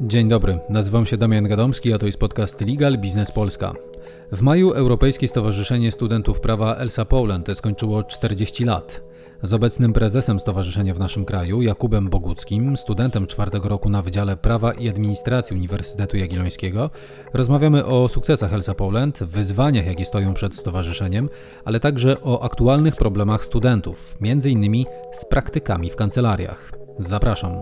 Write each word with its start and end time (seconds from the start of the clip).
Dzień 0.00 0.28
dobry, 0.28 0.58
nazywam 0.68 1.06
się 1.06 1.16
Damian 1.16 1.48
Gadomski, 1.48 1.92
a 1.92 1.98
to 1.98 2.06
jest 2.06 2.18
podcast 2.18 2.60
Legal 2.60 2.98
Business 2.98 3.32
Polska. 3.32 3.72
W 4.32 4.42
maju 4.42 4.72
Europejskie 4.72 5.28
Stowarzyszenie 5.28 5.92
Studentów 5.92 6.40
Prawa 6.40 6.74
Elsa 6.76 7.04
Poland 7.04 7.48
skończyło 7.54 8.04
40 8.04 8.64
lat. 8.64 9.02
Z 9.42 9.52
obecnym 9.52 9.92
prezesem 9.92 10.40
stowarzyszenia 10.40 10.94
w 10.94 10.98
naszym 10.98 11.24
kraju, 11.24 11.62
Jakubem 11.62 12.08
Boguckim, 12.08 12.76
studentem 12.76 13.26
czwartego 13.26 13.68
roku 13.68 13.90
na 13.90 14.02
Wydziale 14.02 14.36
Prawa 14.36 14.72
i 14.72 14.88
Administracji 14.88 15.56
Uniwersytetu 15.56 16.16
Jagiellońskiego, 16.16 16.90
rozmawiamy 17.34 17.84
o 17.84 18.08
sukcesach 18.08 18.54
Elsa 18.54 18.74
Poland, 18.74 19.18
wyzwaniach, 19.18 19.86
jakie 19.86 20.04
stoją 20.04 20.34
przed 20.34 20.54
stowarzyszeniem, 20.54 21.28
ale 21.64 21.80
także 21.80 22.22
o 22.22 22.42
aktualnych 22.42 22.96
problemach 22.96 23.44
studentów, 23.44 24.16
między 24.20 24.50
innymi 24.50 24.86
z 25.12 25.24
praktykami 25.24 25.90
w 25.90 25.96
kancelariach. 25.96 26.72
Zapraszam. 26.98 27.54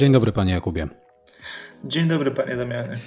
Dzień 0.00 0.12
dobry, 0.12 0.32
panie 0.32 0.52
Jakubie. 0.52 0.88
Dzień 1.84 2.08
dobry, 2.08 2.30
panie 2.30 2.56
Damianie. 2.56 2.98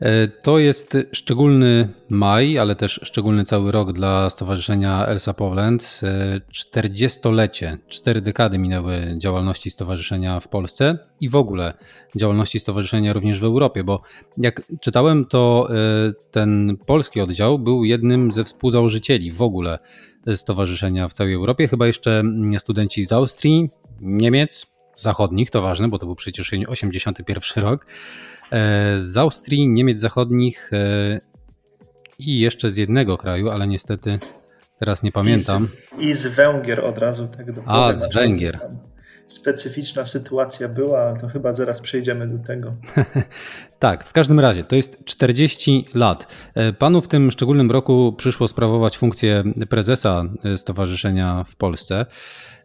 E, 0.00 0.28
to 0.28 0.58
jest 0.58 0.96
szczególny 1.12 1.88
maj, 2.08 2.58
ale 2.58 2.76
też 2.76 3.00
szczególny 3.02 3.44
cały 3.44 3.72
rok 3.72 3.92
dla 3.92 4.30
Stowarzyszenia 4.30 5.06
Elsa 5.06 5.34
Poland. 5.34 6.00
40-lecie, 6.52 7.68
e, 7.68 7.78
cztery 7.88 8.20
dekady 8.20 8.58
minęły 8.58 9.14
działalności 9.18 9.70
Stowarzyszenia 9.70 10.40
w 10.40 10.48
Polsce 10.48 10.98
i 11.20 11.28
w 11.28 11.36
ogóle 11.36 11.74
działalności 12.16 12.60
Stowarzyszenia 12.60 13.12
również 13.12 13.40
w 13.40 13.44
Europie, 13.44 13.84
bo 13.84 14.02
jak 14.38 14.62
czytałem, 14.80 15.24
to 15.24 15.68
e, 15.70 15.74
ten 16.30 16.76
polski 16.86 17.20
oddział 17.20 17.58
był 17.58 17.84
jednym 17.84 18.32
ze 18.32 18.44
współzałożycieli 18.44 19.32
w 19.32 19.42
ogóle 19.42 19.78
Stowarzyszenia 20.34 21.08
w 21.08 21.12
całej 21.12 21.34
Europie. 21.34 21.68
Chyba 21.68 21.86
jeszcze 21.86 22.22
studenci 22.58 23.04
z 23.04 23.12
Austrii, 23.12 23.70
Niemiec, 24.00 24.73
zachodnich, 24.96 25.50
to 25.50 25.62
ważne, 25.62 25.88
bo 25.88 25.98
to 25.98 26.06
był 26.06 26.14
przecież 26.14 26.52
81 26.68 27.64
rok, 27.64 27.86
e, 28.52 29.00
z 29.00 29.16
Austrii, 29.16 29.68
Niemiec 29.68 29.98
zachodnich 29.98 30.70
e, 30.72 31.20
i 32.18 32.38
jeszcze 32.38 32.70
z 32.70 32.76
jednego 32.76 33.16
kraju, 33.16 33.50
ale 33.50 33.66
niestety 33.66 34.18
teraz 34.78 35.02
nie 35.02 35.12
pamiętam. 35.12 35.68
I 35.98 36.02
z, 36.02 36.04
i 36.04 36.12
z 36.12 36.26
Węgier 36.26 36.80
od 36.80 36.98
razu, 36.98 37.28
tak 37.36 37.52
do 37.52 37.62
A, 37.66 37.92
z 37.92 38.14
Węgier. 38.14 38.60
Specyficzna 39.26 40.04
sytuacja 40.04 40.68
była, 40.68 41.16
to 41.16 41.28
chyba 41.28 41.54
zaraz 41.54 41.80
przejdziemy 41.80 42.28
do 42.28 42.46
tego. 42.46 42.74
tak, 43.78 44.04
w 44.04 44.12
każdym 44.12 44.40
razie 44.40 44.64
to 44.64 44.76
jest 44.76 45.04
40 45.04 45.86
lat. 45.94 46.26
E, 46.54 46.72
panu 46.72 47.00
w 47.00 47.08
tym 47.08 47.30
szczególnym 47.30 47.70
roku 47.70 48.14
przyszło 48.18 48.48
sprawować 48.48 48.98
funkcję 48.98 49.44
prezesa 49.68 50.24
stowarzyszenia 50.56 51.44
w 51.44 51.56
Polsce. 51.56 52.06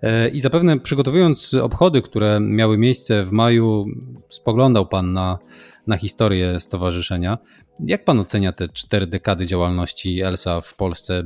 E, 0.03 0.29
I 0.29 0.39
zapewne 0.39 0.79
przygotowując 0.79 1.53
obchody, 1.53 2.01
które 2.01 2.39
miały 2.39 2.77
miejsce 2.77 3.23
w 3.23 3.31
maju, 3.31 3.85
spoglądał 4.29 4.85
Pan 4.85 5.13
na, 5.13 5.39
na 5.87 5.97
historię 5.97 6.59
stowarzyszenia. 6.59 7.37
Jak 7.85 8.05
Pan 8.05 8.19
ocenia 8.19 8.53
te 8.53 8.69
cztery 8.69 9.07
dekady 9.07 9.45
działalności 9.45 10.21
ELSA 10.21 10.61
w 10.61 10.75
Polsce? 10.75 11.23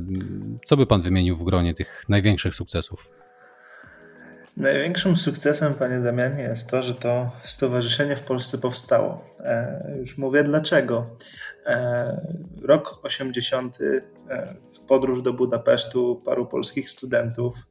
Co 0.64 0.76
by 0.76 0.86
Pan 0.86 1.00
wymienił 1.00 1.36
w 1.36 1.44
gronie 1.44 1.74
tych 1.74 2.04
największych 2.08 2.54
sukcesów? 2.54 3.10
Największym 4.56 5.16
sukcesem, 5.16 5.74
panie 5.74 6.00
Damianie, 6.00 6.42
jest 6.42 6.70
to, 6.70 6.82
że 6.82 6.94
to 6.94 7.30
stowarzyszenie 7.42 8.16
w 8.16 8.22
Polsce 8.22 8.58
powstało. 8.58 9.24
E, 9.40 9.96
już 9.98 10.18
mówię 10.18 10.44
dlaczego. 10.44 11.06
E, 11.66 12.36
rok 12.62 13.00
80. 13.02 13.78
E, 14.30 14.54
w 14.72 14.80
podróż 14.80 15.22
do 15.22 15.32
Budapesztu 15.32 16.22
paru 16.24 16.46
polskich 16.46 16.90
studentów 16.90 17.66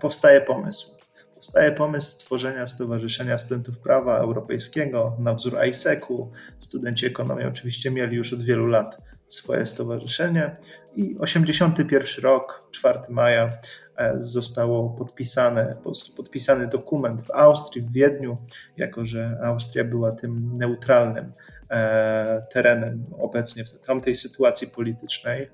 powstaje 0.00 0.40
pomysł. 0.40 0.98
Powstaje 1.34 1.72
pomysł 1.72 2.10
stworzenia 2.10 2.66
Stowarzyszenia 2.66 3.38
Studentów 3.38 3.80
Prawa 3.80 4.18
Europejskiego 4.18 5.16
na 5.18 5.34
wzór 5.34 5.58
ISEC-u. 5.68 6.30
Studenci 6.58 7.06
ekonomii 7.06 7.46
oczywiście 7.46 7.90
mieli 7.90 8.16
już 8.16 8.32
od 8.32 8.42
wielu 8.42 8.66
lat 8.66 8.98
swoje 9.28 9.66
stowarzyszenie 9.66 10.56
i 10.96 11.16
81 11.18 12.24
rok, 12.24 12.68
4 12.70 12.98
maja 13.08 13.58
e, 13.96 14.14
zostało 14.18 14.90
podpisane, 14.90 15.76
podpisany 16.16 16.66
dokument 16.66 17.22
w 17.22 17.30
Austrii, 17.30 17.82
w 17.82 17.92
Wiedniu, 17.92 18.38
jako 18.76 19.04
że 19.04 19.38
Austria 19.42 19.84
była 19.84 20.12
tym 20.12 20.56
neutralnym 20.56 21.32
E, 21.70 22.46
terenem 22.52 23.04
obecnie 23.18 23.64
w 23.64 23.80
tamtej 23.80 24.16
sytuacji 24.16 24.68
politycznej. 24.68 25.50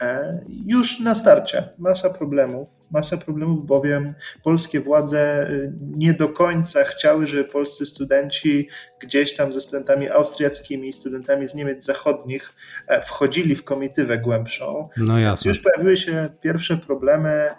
E, 0.00 0.38
już 0.66 1.00
na 1.00 1.14
starcie 1.14 1.68
masa 1.78 2.10
problemów, 2.10 2.68
masa 2.90 3.16
problemów, 3.16 3.66
bowiem 3.66 4.14
polskie 4.42 4.80
władze 4.80 5.50
y, 5.50 5.72
nie 5.80 6.14
do 6.14 6.28
końca 6.28 6.84
chciały, 6.84 7.26
żeby 7.26 7.44
polscy 7.44 7.86
studenci 7.86 8.68
gdzieś 9.00 9.36
tam 9.36 9.52
ze 9.52 9.60
studentami 9.60 10.08
austriackimi, 10.08 10.92
studentami 10.92 11.46
z 11.46 11.54
Niemiec 11.54 11.84
zachodnich 11.84 12.52
e, 12.86 13.02
wchodzili 13.02 13.54
w 13.54 13.64
komitywę 13.64 14.18
głębszą. 14.18 14.88
No 14.96 15.18
jasne. 15.18 15.48
Już 15.48 15.58
pojawiły 15.58 15.96
się 15.96 16.28
pierwsze 16.40 16.76
problemy 16.76 17.50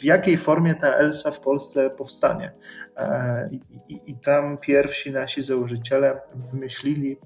w 0.00 0.04
jakiej 0.04 0.36
formie 0.36 0.74
ta 0.74 0.94
ELSA 0.94 1.30
w 1.30 1.40
Polsce 1.40 1.90
powstanie. 1.90 2.52
I, 3.50 3.60
i, 3.88 4.10
I, 4.10 4.18
tam 4.18 4.58
pierwsi 4.58 5.10
nasi 5.10 5.42
założyciele 5.42 6.20
wymyślili 6.52 7.16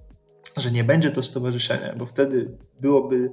że 0.57 0.71
nie 0.71 0.85
będzie 0.85 1.11
to 1.11 1.23
stowarzyszenie, 1.23 1.95
bo 1.97 2.07
wtedy 2.07 2.51
byłoby, 2.81 3.33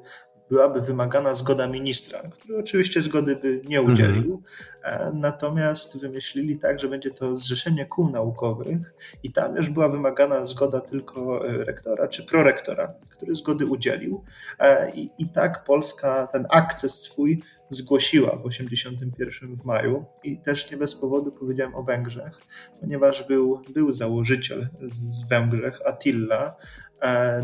byłaby 0.53 0.81
wymagana 0.81 1.33
zgoda 1.33 1.67
ministra, 1.67 2.19
który 2.19 2.57
oczywiście 2.57 3.01
zgody 3.01 3.35
by 3.35 3.61
nie 3.65 3.81
udzielił. 3.81 4.41
Mhm. 4.83 5.19
Natomiast 5.19 6.01
wymyślili 6.01 6.57
tak, 6.57 6.79
że 6.79 6.87
będzie 6.87 7.11
to 7.11 7.35
zrzeszenie 7.35 7.85
kół 7.85 8.09
naukowych 8.09 8.93
i 9.23 9.31
tam 9.31 9.55
już 9.55 9.69
była 9.69 9.89
wymagana 9.89 10.45
zgoda 10.45 10.81
tylko 10.81 11.47
e, 11.47 11.63
rektora 11.63 12.07
czy 12.07 12.25
prorektora, 12.25 12.93
który 13.09 13.35
zgody 13.35 13.65
udzielił. 13.65 14.23
E, 14.59 14.91
I, 14.91 15.09
i 15.17 15.29
tak 15.29 15.63
Polska 15.63 16.27
ten 16.27 16.45
akces 16.49 17.01
swój 17.01 17.43
zgłosiła 17.69 18.35
w 18.35 18.45
81 18.45 19.55
w 19.55 19.65
maju 19.65 20.05
i 20.23 20.37
też 20.37 20.71
nie 20.71 20.77
bez 20.77 20.95
powodu 20.95 21.31
powiedziałem 21.31 21.75
o 21.75 21.83
Węgrzech, 21.83 22.41
ponieważ 22.79 23.27
był, 23.27 23.61
był 23.73 23.91
założyciel 23.91 24.67
z 24.81 25.27
Węgrzech, 25.29 25.79
Attila, 25.85 26.55
E, 26.92 26.92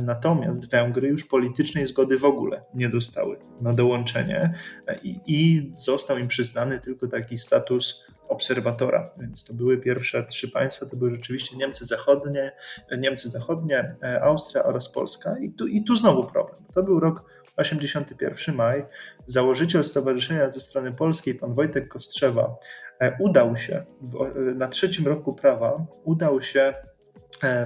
natomiast 0.03 0.71
Węgry 0.71 1.07
już 1.07 1.25
politycznej 1.25 1.85
zgody 1.85 2.17
w 2.17 2.25
ogóle 2.25 2.61
nie 2.73 2.89
dostały 2.89 3.39
na 3.61 3.73
dołączenie 3.73 4.53
e, 4.87 4.97
i, 5.03 5.19
i 5.27 5.69
został 5.73 6.17
im 6.17 6.27
przyznany 6.27 6.79
tylko 6.79 7.07
taki 7.07 7.37
status 7.37 8.05
obserwatora. 8.27 9.11
Więc 9.21 9.45
to 9.45 9.53
były 9.53 9.77
pierwsze 9.77 10.23
trzy 10.23 10.51
państwa, 10.51 10.85
to 10.85 10.95
były 10.95 11.11
rzeczywiście 11.11 11.57
Niemcy 11.57 11.85
Zachodnie, 11.85 12.51
Niemcy 12.97 13.29
Zachodnie, 13.29 13.95
e, 14.03 14.21
Austria 14.21 14.63
oraz 14.63 14.89
Polska. 14.89 15.35
I 15.41 15.51
tu, 15.51 15.67
i 15.67 15.83
tu 15.83 15.95
znowu 15.95 16.23
problem. 16.23 16.61
To 16.73 16.83
był 16.83 16.99
rok 16.99 17.23
81 17.57 18.55
maj. 18.55 18.85
Założyciel 19.25 19.83
stowarzyszenia 19.83 20.49
ze 20.49 20.59
strony 20.59 20.91
polskiej, 20.91 21.35
pan 21.35 21.53
Wojtek 21.53 21.87
Kostrzewa, 21.87 22.55
udał 23.19 23.55
się 23.55 23.85
w, 24.01 24.31
na 24.55 24.67
trzecim 24.67 25.07
roku 25.07 25.33
prawa, 25.33 25.85
udał 26.03 26.41
się 26.41 26.73
E, 26.73 26.88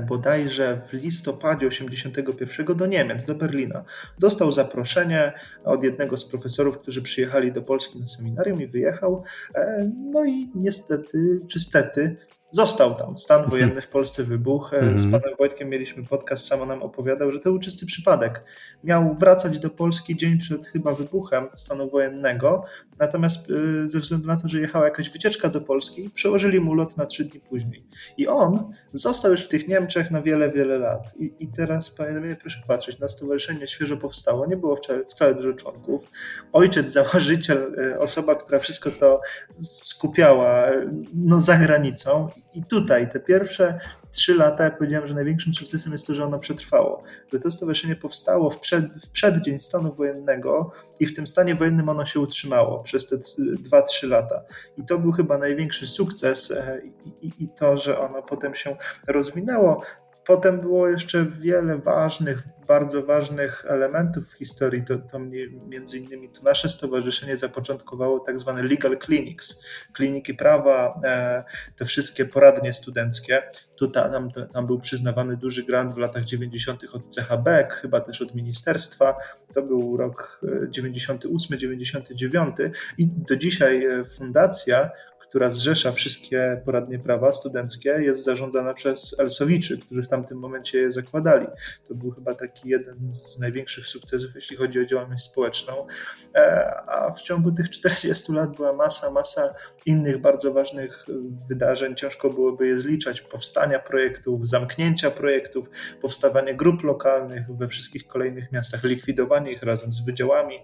bodajże 0.08 0.82
w 0.86 0.94
listopadzie 0.94 1.68
81 1.68 2.78
do 2.78 2.86
Niemiec, 2.86 3.26
do 3.26 3.36
Berlina. 3.36 3.84
Dostał 4.20 4.52
zaproszenie 4.52 5.34
od 5.64 5.84
jednego 5.84 6.18
z 6.18 6.26
profesorów, 6.26 6.78
którzy 6.78 7.02
przyjechali 7.02 7.52
do 7.52 7.62
Polski 7.62 8.00
na 8.00 8.08
seminarium 8.08 8.62
i 8.62 8.68
wyjechał. 8.68 9.24
E, 9.56 9.90
no 10.12 10.26
i 10.26 10.52
niestety, 10.56 11.42
czy 11.50 11.60
stety, 11.60 12.18
został 12.54 12.96
tam. 12.96 13.18
Stan 13.18 13.38
mhm. 13.38 13.52
wojenny 13.52 13.82
w 13.82 13.88
Polsce 13.88 14.24
wybuchł. 14.24 14.70
Z 14.70 15.06
mhm. 15.06 15.12
panem 15.12 15.38
Wojtkiem 15.38 15.70
mieliśmy 15.70 16.04
podcast, 16.04 16.48
samo 16.48 16.66
nam 16.66 16.84
opowiadał, 16.84 17.32
że 17.32 17.40
to 17.40 17.50
był 17.50 17.60
czysty 17.60 17.86
przypadek. 17.86 18.44
Miał 18.84 19.16
wracać 19.16 19.60
do 19.60 19.70
Polski 19.70 20.16
dzień 20.16 20.38
przed 20.38 20.68
chyba 20.68 20.94
wybuchem 20.94 21.48
stanu 21.54 21.90
wojennego, 21.90 22.64
natomiast 23.00 23.50
y, 23.50 23.90
ze 23.90 24.00
względu 24.00 24.28
na 24.28 24.38
to, 24.38 24.48
że 24.48 24.60
jechała 24.60 24.86
jakaś 24.86 25.10
wycieczka 25.10 25.50
do 25.50 25.62
Polski, 25.62 26.10
przełożyli 26.10 26.60
mu 26.60 26.74
lot 26.74 26.98
na 26.98 27.06
trzy 27.06 27.24
dni 27.24 27.40
później. 27.40 27.86
I 28.18 28.28
on 28.28 28.74
został 28.94 29.32
już 29.32 29.44
w 29.44 29.48
tych 29.48 29.68
Niemczech 29.68 30.12
na 30.12 30.22
wiele, 30.22 30.52
wiele 30.52 30.78
lat. 30.78 31.14
I, 31.20 31.34
i 31.40 31.48
teraz, 31.48 31.90
panie 31.90 32.14
Damianie, 32.14 32.36
proszę 32.36 32.60
patrzeć, 32.68 33.00
na 33.00 33.08
stowarzyszenie 33.08 33.68
świeżo 33.68 33.98
powstało, 33.98 34.46
nie 34.46 34.58
było 34.58 34.76
wcale, 34.76 35.06
wcale 35.06 35.36
dużo 35.36 35.54
członków. 35.54 36.08
Ojciec, 36.54 36.92
założyciel, 36.92 37.76
y, 37.80 38.00
osoba, 38.00 38.36
która 38.36 38.60
wszystko 38.60 38.92
to 38.92 39.22
skupiała 39.56 40.68
no, 41.14 41.42
za 41.42 41.58
granicą 41.58 42.30
i 42.54 42.64
tutaj 42.64 43.10
te 43.10 43.20
pierwsze 43.20 43.80
trzy 44.12 44.36
lata, 44.36 44.64
jak 44.64 44.78
powiedziałem, 44.78 45.08
że 45.08 45.14
największym 45.14 45.54
sukcesem 45.54 45.92
jest 45.92 46.08
to, 46.08 46.14
że 46.14 46.26
ono 46.26 46.40
przetrwało. 46.40 47.04
Że 47.34 47.40
to 47.40 47.52
stowarzyszenie 47.52 47.96
powstało 47.96 48.50
w, 48.50 48.60
przed, 48.60 48.86
w 49.06 49.12
przeddzień 49.12 49.60
stanu 49.60 49.94
wojennego 49.94 50.72
i 51.00 51.06
w 51.06 51.16
tym 51.16 51.28
stanie 51.28 51.56
wojennym 51.56 51.90
ono 51.90 52.06
się 52.06 52.20
utrzymało 52.20 52.84
przez 52.84 53.08
te 53.08 53.18
dwa, 53.38 53.82
trzy 53.82 54.08
lata. 54.08 54.42
I 54.78 54.86
to 54.86 55.00
był 55.00 55.12
chyba 55.12 55.38
największy 55.38 55.88
sukces 55.88 56.52
e, 56.52 56.82
i, 57.06 57.28
i, 57.28 57.44
i 57.44 57.50
to, 57.50 57.78
że 57.78 58.00
ono 58.00 58.22
potem 58.22 58.56
się 58.56 58.78
rozwinęło. 59.08 59.84
Potem 60.26 60.62
było 60.62 60.90
jeszcze 60.90 61.26
wiele 61.26 61.78
ważnych, 61.78 62.44
bardzo 62.68 63.04
ważnych 63.04 63.66
elementów 63.68 64.30
w 64.30 64.38
historii. 64.38 64.84
To, 64.84 64.98
to 64.98 65.20
między 65.68 65.98
innymi 65.98 66.30
to 66.30 66.44
nasze 66.44 66.70
stowarzyszenie 66.70 67.38
zapoczątkowało 67.38 68.20
tak 68.20 68.40
zwane 68.40 68.64
legal 68.64 68.98
clinics, 69.00 69.64
kliniki 69.94 70.34
prawa, 70.34 71.02
e, 71.04 71.44
te 71.76 71.86
wszystkie 71.86 72.26
poradnie 72.26 72.74
studenckie. 72.74 73.44
Tu 73.76 73.88
tam, 73.88 74.32
tam 74.54 74.66
był 74.66 74.80
przyznawany 74.80 75.38
duży 75.38 75.64
grant 75.64 75.94
w 75.94 75.98
latach 75.98 76.24
90. 76.24 76.84
od 76.94 77.16
CHB, 77.16 77.48
chyba 77.70 78.02
też 78.02 78.22
od 78.22 78.36
ministerstwa. 78.36 79.16
To 79.54 79.62
był 79.62 79.98
rok 79.98 80.42
98-99 80.70 82.62
e, 82.62 82.72
i 82.98 83.08
do 83.08 83.36
dzisiaj 83.36 83.86
e, 83.86 84.06
fundacja, 84.06 84.90
która 85.34 85.52
zrzesza 85.52 85.92
wszystkie 85.92 86.62
poradnie 86.66 87.00
prawa 87.00 87.34
studenckie, 87.34 87.90
jest 87.90 88.24
zarządzana 88.24 88.74
przez 88.74 89.20
Elsowiczy, 89.20 89.78
którzy 89.78 90.04
w 90.04 90.08
tamtym 90.08 90.38
momencie 90.38 90.78
je 90.78 90.92
zakładali. 90.92 91.48
To 91.88 91.96
był 91.96 92.12
chyba 92.12 92.36
taki 92.36 92.70
jeden 92.70 93.14
z 93.14 93.40
największych 93.40 93.88
sukcesów, 93.88 94.36
jeśli 94.36 94.58
chodzi 94.58 94.80
o 94.80 94.86
działalność 94.86 95.24
społeczną. 95.24 95.88
E, 96.36 96.66
a 96.88 97.12
w 97.12 97.22
ciągu 97.22 97.52
tych 97.52 97.70
40 97.70 98.34
lat 98.34 98.56
była 98.56 98.74
masa, 98.74 99.12
masa 99.12 99.54
innych 99.86 100.22
bardzo 100.22 100.54
ważnych 100.54 101.06
wydarzeń. 101.50 101.96
Ciężko 101.96 102.30
byłoby 102.30 102.68
je 102.68 102.80
zliczać. 102.80 103.22
Powstania 103.22 103.80
projektów, 103.80 104.48
zamknięcia 104.48 105.12
projektów, 105.12 105.70
powstawanie 106.02 106.56
grup 106.56 106.84
lokalnych 106.84 107.58
we 107.58 107.68
wszystkich 107.68 108.08
kolejnych 108.08 108.52
miastach, 108.52 108.84
likwidowanie 108.84 109.52
ich 109.52 109.64
razem 109.64 109.94
z 109.94 110.06
wydziałami 110.06 110.56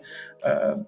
e, 0.43 0.83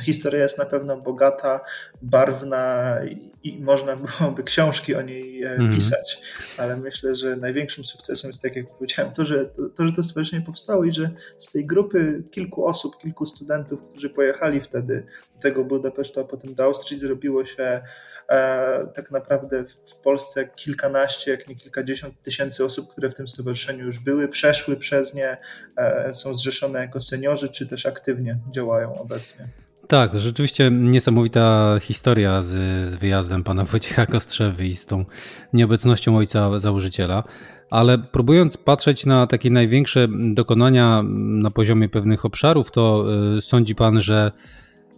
Historia 0.00 0.42
jest 0.42 0.58
na 0.58 0.64
pewno 0.64 1.00
bogata, 1.00 1.60
barwna 2.02 2.96
i 3.44 3.60
można 3.60 3.96
byłoby 3.96 4.42
książki 4.42 4.94
o 4.94 5.02
niej 5.02 5.44
mm. 5.44 5.74
pisać, 5.74 6.22
ale 6.58 6.76
myślę, 6.76 7.14
że 7.14 7.36
największym 7.36 7.84
sukcesem 7.84 8.30
jest, 8.30 8.42
tak 8.42 8.56
jak 8.56 8.66
powiedziałem, 8.66 9.12
to 9.12 9.24
że 9.24 9.46
to, 9.46 9.68
to, 9.68 9.86
że 9.86 9.92
to 9.92 10.02
stowarzyszenie 10.02 10.46
powstało 10.46 10.84
i 10.84 10.92
że 10.92 11.10
z 11.38 11.52
tej 11.52 11.66
grupy 11.66 12.22
kilku 12.30 12.66
osób, 12.66 12.98
kilku 12.98 13.26
studentów, 13.26 13.82
którzy 13.82 14.10
pojechali 14.10 14.60
wtedy 14.60 15.06
do 15.34 15.40
tego 15.40 15.64
Budapesztu, 15.64 16.20
a 16.20 16.24
potem 16.24 16.54
do 16.54 16.64
Austrii, 16.64 16.98
zrobiło 16.98 17.44
się 17.44 17.82
e, 18.28 18.86
tak 18.94 19.10
naprawdę 19.10 19.64
w, 19.64 19.72
w 19.72 20.00
Polsce 20.00 20.48
kilkanaście, 20.48 21.30
jak 21.30 21.48
nie 21.48 21.56
kilkadziesiąt 21.56 22.22
tysięcy 22.22 22.64
osób, 22.64 22.90
które 22.90 23.10
w 23.10 23.14
tym 23.14 23.28
stowarzyszeniu 23.28 23.84
już 23.84 23.98
były, 23.98 24.28
przeszły 24.28 24.76
przez 24.76 25.14
nie, 25.14 25.36
e, 25.76 26.14
są 26.14 26.34
zrzeszone 26.34 26.80
jako 26.80 27.00
seniorzy, 27.00 27.48
czy 27.48 27.66
też 27.66 27.86
aktywnie 27.86 28.38
działają 28.50 28.98
obecnie. 28.98 29.48
Tak, 29.88 30.20
rzeczywiście 30.20 30.70
niesamowita 30.70 31.76
historia 31.82 32.42
z, 32.42 32.48
z 32.88 32.94
wyjazdem 32.94 33.44
pana 33.44 33.64
Wojciecha 33.64 34.06
Kostrzewy 34.06 34.66
i 34.66 34.76
z 34.76 34.86
tą 34.86 35.04
nieobecnością 35.52 36.16
ojca 36.16 36.60
założyciela. 36.60 37.24
Ale 37.70 37.98
próbując 37.98 38.56
patrzeć 38.56 39.06
na 39.06 39.26
takie 39.26 39.50
największe 39.50 40.08
dokonania 40.34 41.02
na 41.42 41.50
poziomie 41.50 41.88
pewnych 41.88 42.24
obszarów, 42.24 42.70
to 42.70 43.04
y, 43.36 43.40
sądzi 43.40 43.74
pan, 43.74 44.00
że 44.00 44.32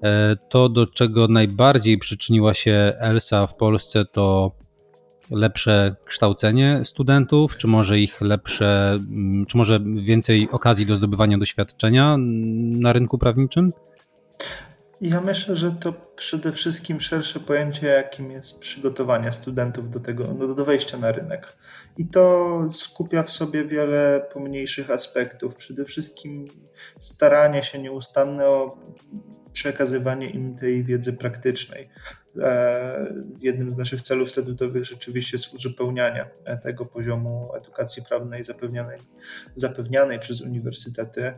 e, 0.03 0.37
to, 0.49 0.69
do 0.69 0.87
czego 0.87 1.29
najbardziej 1.29 1.99
przyczyniła 1.99 2.55
się 2.55 2.93
Elsa 2.99 3.47
w 3.47 3.55
Polsce, 3.55 4.05
to 4.05 4.53
lepsze 5.31 5.97
kształcenie 6.05 6.81
studentów, 6.85 7.57
czy 7.57 7.67
może 7.67 7.99
ich 7.99 8.21
lepsze, 8.21 8.99
czy 9.49 9.57
może 9.57 9.81
więcej 9.97 10.49
okazji 10.51 10.87
do 10.87 10.97
zdobywania 10.97 11.39
doświadczenia 11.39 12.17
na 12.81 12.93
rynku 12.93 13.19
prawniczym? 13.19 13.73
Ja 15.01 15.21
myślę, 15.21 15.57
że 15.57 15.73
to 15.73 15.93
przede 15.93 16.53
wszystkim 16.53 17.01
szersze 17.01 17.41
pojęcie, 17.41 17.87
jakim 17.87 18.31
jest 18.31 18.59
przygotowanie 18.59 19.33
studentów 19.33 19.91
do 19.91 20.01
tego, 20.01 20.35
no, 20.39 20.55
do 20.55 20.65
wejścia 20.65 20.99
na 20.99 21.13
rynek. 21.13 21.57
I 21.99 22.07
to 22.07 22.69
skupia 22.71 23.23
w 23.23 23.31
sobie 23.31 23.65
wiele 23.65 24.29
pomniejszych 24.33 24.91
aspektów. 24.91 25.57
Przede 25.57 25.85
wszystkim 25.85 26.49
staranie 26.99 27.63
się 27.63 27.79
nieustanne 27.79 28.47
o 28.47 28.79
przekazywanie 29.53 30.31
im 30.31 30.57
tej 30.57 30.85
wiedzy 30.85 31.13
praktycznej. 31.13 31.89
E, 32.43 33.15
jednym 33.41 33.71
z 33.71 33.79
naszych 33.79 34.03
celów 34.03 34.31
statutowych 34.31 34.85
rzeczywiście 34.85 35.35
jest 35.35 35.55
uzupełnianie 35.55 36.31
tego 36.63 36.87
poziomu 36.87 37.51
edukacji 37.55 38.03
prawnej 38.09 38.45
zapewnianej, 38.45 38.99
zapewnianej 39.55 40.19
przez 40.19 40.41
uniwersytety 40.41 41.35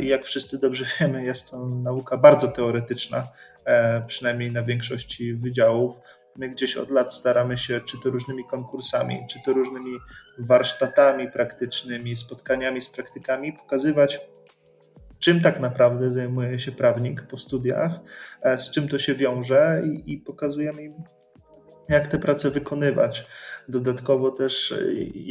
jak 0.00 0.24
wszyscy 0.24 0.58
dobrze 0.58 0.84
wiemy, 1.00 1.24
jest 1.24 1.50
to 1.50 1.66
nauka 1.66 2.16
bardzo 2.16 2.48
teoretyczna, 2.48 3.28
e, 3.64 4.02
przynajmniej 4.06 4.52
na 4.52 4.62
większości 4.62 5.34
wydziałów. 5.34 5.94
My 6.36 6.48
gdzieś 6.48 6.76
od 6.76 6.90
lat 6.90 7.14
staramy 7.14 7.58
się, 7.58 7.80
czy 7.80 8.00
to 8.02 8.10
różnymi 8.10 8.44
konkursami, 8.44 9.26
czy 9.30 9.38
to 9.44 9.52
różnymi 9.52 9.98
warsztatami 10.38 11.30
praktycznymi, 11.30 12.16
spotkaniami 12.16 12.82
z 12.82 12.88
praktykami, 12.88 13.52
pokazywać, 13.52 14.20
czym 15.18 15.40
tak 15.40 15.60
naprawdę 15.60 16.10
zajmuje 16.10 16.58
się 16.58 16.72
prawnik 16.72 17.22
po 17.22 17.38
studiach, 17.38 18.00
e, 18.42 18.58
z 18.58 18.70
czym 18.70 18.88
to 18.88 18.98
się 18.98 19.14
wiąże 19.14 19.82
i, 19.86 20.12
i 20.12 20.18
pokazujemy 20.18 20.82
im, 20.82 20.94
jak 21.88 22.06
te 22.06 22.18
prace 22.18 22.50
wykonywać. 22.50 23.26
Dodatkowo 23.68 24.30
też 24.30 24.74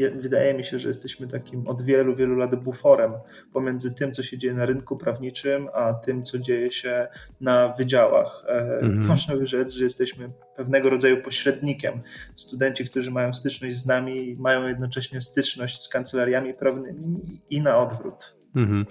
e, 0.01 0.11
wydaje 0.11 0.53
mi 0.53 0.63
się, 0.63 0.79
że 0.79 0.87
jesteśmy 0.87 1.27
takim 1.27 1.67
od 1.67 1.81
wielu, 1.81 2.15
wielu 2.15 2.35
lat 2.35 2.55
buforem 2.55 3.13
pomiędzy 3.53 3.95
tym, 3.95 4.11
co 4.11 4.23
się 4.23 4.37
dzieje 4.37 4.53
na 4.53 4.65
rynku 4.65 4.97
prawniczym, 4.97 5.67
a 5.73 5.93
tym, 5.93 6.23
co 6.23 6.39
dzieje 6.39 6.71
się 6.71 7.07
na 7.41 7.73
wydziałach. 7.73 8.45
E, 8.47 8.79
mhm. 8.79 9.05
Można 9.07 9.35
by 9.35 9.47
rzec, 9.47 9.73
że 9.73 9.83
jesteśmy 9.83 10.29
pewnego 10.55 10.89
rodzaju 10.89 11.21
pośrednikiem. 11.21 12.01
Studenci, 12.35 12.85
którzy 12.85 13.11
mają 13.11 13.33
styczność 13.33 13.75
z 13.75 13.85
nami, 13.85 14.35
mają 14.39 14.67
jednocześnie 14.67 15.21
styczność 15.21 15.81
z 15.81 15.89
kancelariami 15.89 16.53
prawnymi 16.53 17.41
i 17.49 17.61
na 17.61 17.77
odwrót. 17.77 18.44
Mhm. 18.55 18.85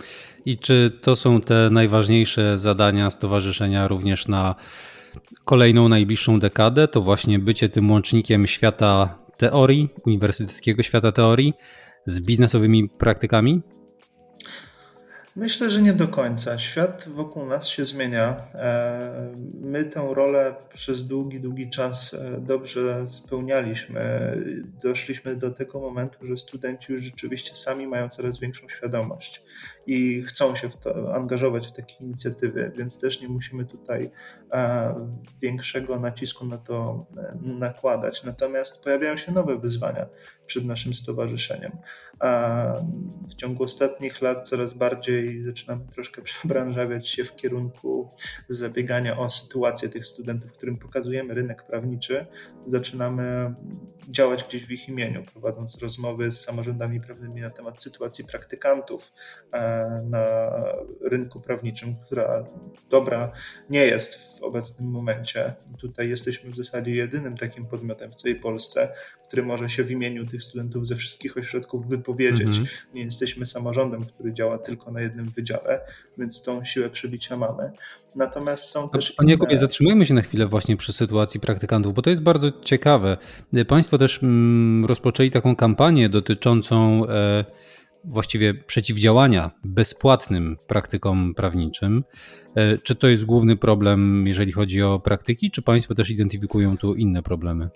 I 0.44 0.58
czy 0.58 0.98
to 1.02 1.16
są 1.16 1.40
te 1.40 1.68
najważniejsze 1.70 2.58
zadania 2.58 3.10
stowarzyszenia 3.10 3.88
również 3.88 4.28
na 4.28 4.54
kolejną 5.44 5.88
najbliższą 5.88 6.40
dekadę? 6.40 6.88
To 6.88 7.00
właśnie 7.00 7.38
bycie 7.38 7.68
tym 7.68 7.90
łącznikiem 7.90 8.46
świata 8.46 9.18
teorii, 9.36 9.88
uniwersyteckiego 10.06 10.82
świata 10.82 11.12
teorii 11.12 11.52
z 12.06 12.20
biznesowymi 12.20 12.88
praktykami? 12.88 13.62
Myślę, 15.36 15.70
że 15.70 15.82
nie 15.82 15.92
do 15.92 16.08
końca. 16.08 16.58
Świat 16.58 17.08
wokół 17.08 17.46
nas 17.46 17.68
się 17.68 17.84
zmienia. 17.84 18.36
E, 18.54 19.34
my 19.60 19.84
tę 19.84 20.08
rolę 20.14 20.54
przez 20.74 21.06
długi, 21.06 21.40
długi 21.40 21.70
czas 21.70 22.14
e, 22.14 22.40
dobrze 22.40 23.06
spełnialiśmy. 23.06 24.00
Doszliśmy 24.82 25.36
do 25.36 25.50
tego 25.50 25.80
momentu, 25.80 26.26
że 26.26 26.36
studenci 26.36 26.92
już 26.92 27.02
rzeczywiście 27.02 27.54
sami 27.54 27.86
mają 27.86 28.08
coraz 28.08 28.38
większą 28.38 28.68
świadomość 28.68 29.42
i 29.86 30.22
chcą 30.22 30.54
się 30.54 30.70
w 30.70 30.76
to, 30.76 31.14
angażować 31.14 31.68
w 31.68 31.72
takie 31.72 31.94
inicjatywy, 32.00 32.72
więc 32.76 33.00
też 33.00 33.22
nie 33.22 33.28
musimy 33.28 33.64
tutaj 33.64 34.10
e, 34.52 34.94
większego 35.42 36.00
nacisku 36.00 36.46
na 36.46 36.58
to 36.58 37.06
nakładać. 37.42 38.24
Natomiast 38.24 38.84
pojawiają 38.84 39.16
się 39.16 39.32
nowe 39.32 39.58
wyzwania 39.58 40.06
przed 40.46 40.64
naszym 40.64 40.94
stowarzyszeniem. 40.94 41.72
W 43.28 43.34
ciągu 43.34 43.64
ostatnich 43.64 44.22
lat 44.22 44.48
coraz 44.48 44.72
bardziej 44.72 45.42
zaczynamy 45.42 45.84
troszkę 45.92 46.22
przebranżawiać 46.28 47.08
się 47.08 47.24
w 47.24 47.36
kierunku 47.36 48.10
zabiegania 48.48 49.18
o 49.18 49.30
sytuację 49.30 49.88
tych 49.88 50.06
studentów, 50.06 50.52
którym 50.52 50.76
pokazujemy 50.76 51.34
rynek 51.34 51.62
prawniczy. 51.62 52.26
Zaczynamy 52.66 53.54
działać 54.08 54.44
gdzieś 54.44 54.66
w 54.66 54.70
ich 54.70 54.88
imieniu, 54.88 55.24
prowadząc 55.32 55.82
rozmowy 55.82 56.30
z 56.30 56.40
samorządami 56.40 57.00
prawnymi 57.00 57.40
na 57.40 57.50
temat 57.50 57.82
sytuacji 57.82 58.24
praktykantów 58.24 59.12
na 60.04 60.50
rynku 61.00 61.40
prawniczym, 61.40 61.96
która 61.96 62.44
dobra 62.90 63.32
nie 63.70 63.84
jest 63.84 64.38
w 64.38 64.42
obecnym 64.42 64.90
momencie. 64.90 65.54
Tutaj 65.78 66.08
jesteśmy 66.08 66.50
w 66.50 66.56
zasadzie 66.56 66.94
jedynym 66.94 67.36
takim 67.36 67.66
podmiotem 67.66 68.12
w 68.12 68.14
całej 68.14 68.36
Polsce, 68.36 68.92
który 69.28 69.42
może 69.42 69.68
się 69.68 69.84
w 69.84 69.90
imieniu 69.90 70.26
tych 70.34 70.44
studentów 70.44 70.86
ze 70.86 70.96
wszystkich 70.96 71.36
ośrodków 71.36 71.88
wypowiedzieć. 71.88 72.46
Mhm. 72.46 72.66
Nie 72.94 73.02
jesteśmy 73.02 73.46
samorządem, 73.46 74.04
który 74.04 74.32
działa 74.32 74.58
tylko 74.58 74.90
na 74.90 75.00
jednym 75.00 75.30
wydziale, 75.30 75.80
więc 76.18 76.42
tą 76.42 76.64
siłę 76.64 76.90
przebicia 76.90 77.36
mamy. 77.36 77.70
Natomiast 78.14 78.64
są 78.64 78.88
też. 78.88 79.12
Panie 79.12 79.32
Jakubie, 79.32 79.58
zatrzymujmy 79.58 80.06
się 80.06 80.14
na 80.14 80.22
chwilę 80.22 80.46
właśnie 80.46 80.76
przy 80.76 80.92
sytuacji 80.92 81.40
praktykantów, 81.40 81.94
bo 81.94 82.02
to 82.02 82.10
jest 82.10 82.22
bardzo 82.22 82.50
ciekawe. 82.62 83.16
Państwo 83.68 83.98
też 83.98 84.22
mm, 84.22 84.84
rozpoczęli 84.84 85.30
taką 85.30 85.56
kampanię 85.56 86.08
dotyczącą 86.08 87.06
e, 87.08 87.44
właściwie 88.04 88.54
przeciwdziałania 88.54 89.50
bezpłatnym 89.64 90.56
praktykom 90.66 91.34
prawniczym. 91.34 92.04
E, 92.54 92.78
czy 92.78 92.94
to 92.94 93.08
jest 93.08 93.24
główny 93.24 93.56
problem, 93.56 94.26
jeżeli 94.26 94.52
chodzi 94.52 94.82
o 94.82 95.00
praktyki, 95.00 95.50
czy 95.50 95.62
Państwo 95.62 95.94
też 95.94 96.10
identyfikują 96.10 96.76
tu 96.76 96.94
inne 96.94 97.22
problemy? 97.22 97.68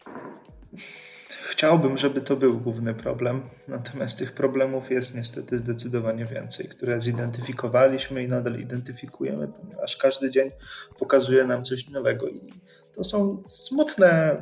Chciałbym, 1.50 1.98
żeby 1.98 2.20
to 2.20 2.36
był 2.36 2.60
główny 2.60 2.94
problem, 2.94 3.40
natomiast 3.68 4.18
tych 4.18 4.32
problemów 4.32 4.90
jest 4.90 5.14
niestety 5.14 5.58
zdecydowanie 5.58 6.24
więcej, 6.24 6.66
które 6.68 7.00
zidentyfikowaliśmy 7.00 8.24
i 8.24 8.28
nadal 8.28 8.60
identyfikujemy, 8.60 9.48
ponieważ 9.48 9.96
każdy 9.96 10.30
dzień 10.30 10.50
pokazuje 10.98 11.44
nam 11.44 11.64
coś 11.64 11.88
nowego. 11.88 12.28
I 12.28 12.52
to 12.92 13.04
są 13.04 13.42
smutne 13.46 14.36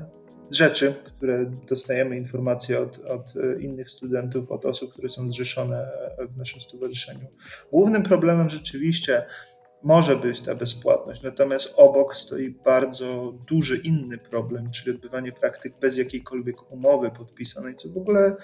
rzeczy, 0.51 0.95
które 1.05 1.51
dostajemy 1.69 2.17
informacje 2.17 2.79
od, 2.79 2.99
od 2.99 3.35
innych 3.61 3.91
studentów, 3.91 4.51
od 4.51 4.65
osób, 4.65 4.93
które 4.93 5.09
są 5.09 5.33
zrzeszone 5.33 5.89
w 6.29 6.37
naszym 6.37 6.61
stowarzyszeniu. 6.61 7.27
Głównym 7.71 8.03
problemem 8.03 8.51
rzeczywiście 8.51 9.27
może 9.83 10.17
być 10.17 10.41
ta 10.41 10.55
bezpłatność, 10.55 11.23
natomiast 11.23 11.75
obok 11.77 12.17
stoi 12.17 12.51
bardzo 12.51 13.35
duży 13.49 13.77
inny 13.77 14.19
problem, 14.19 14.71
czyli 14.71 14.97
odbywanie 14.97 15.33
praktyk 15.33 15.75
bez 15.81 15.99
jakiejkolwiek 15.99 16.73
umowy 16.73 17.11
podpisanej, 17.11 17.75
co 17.75 17.89
w 17.89 17.97
ogóle 17.97 18.37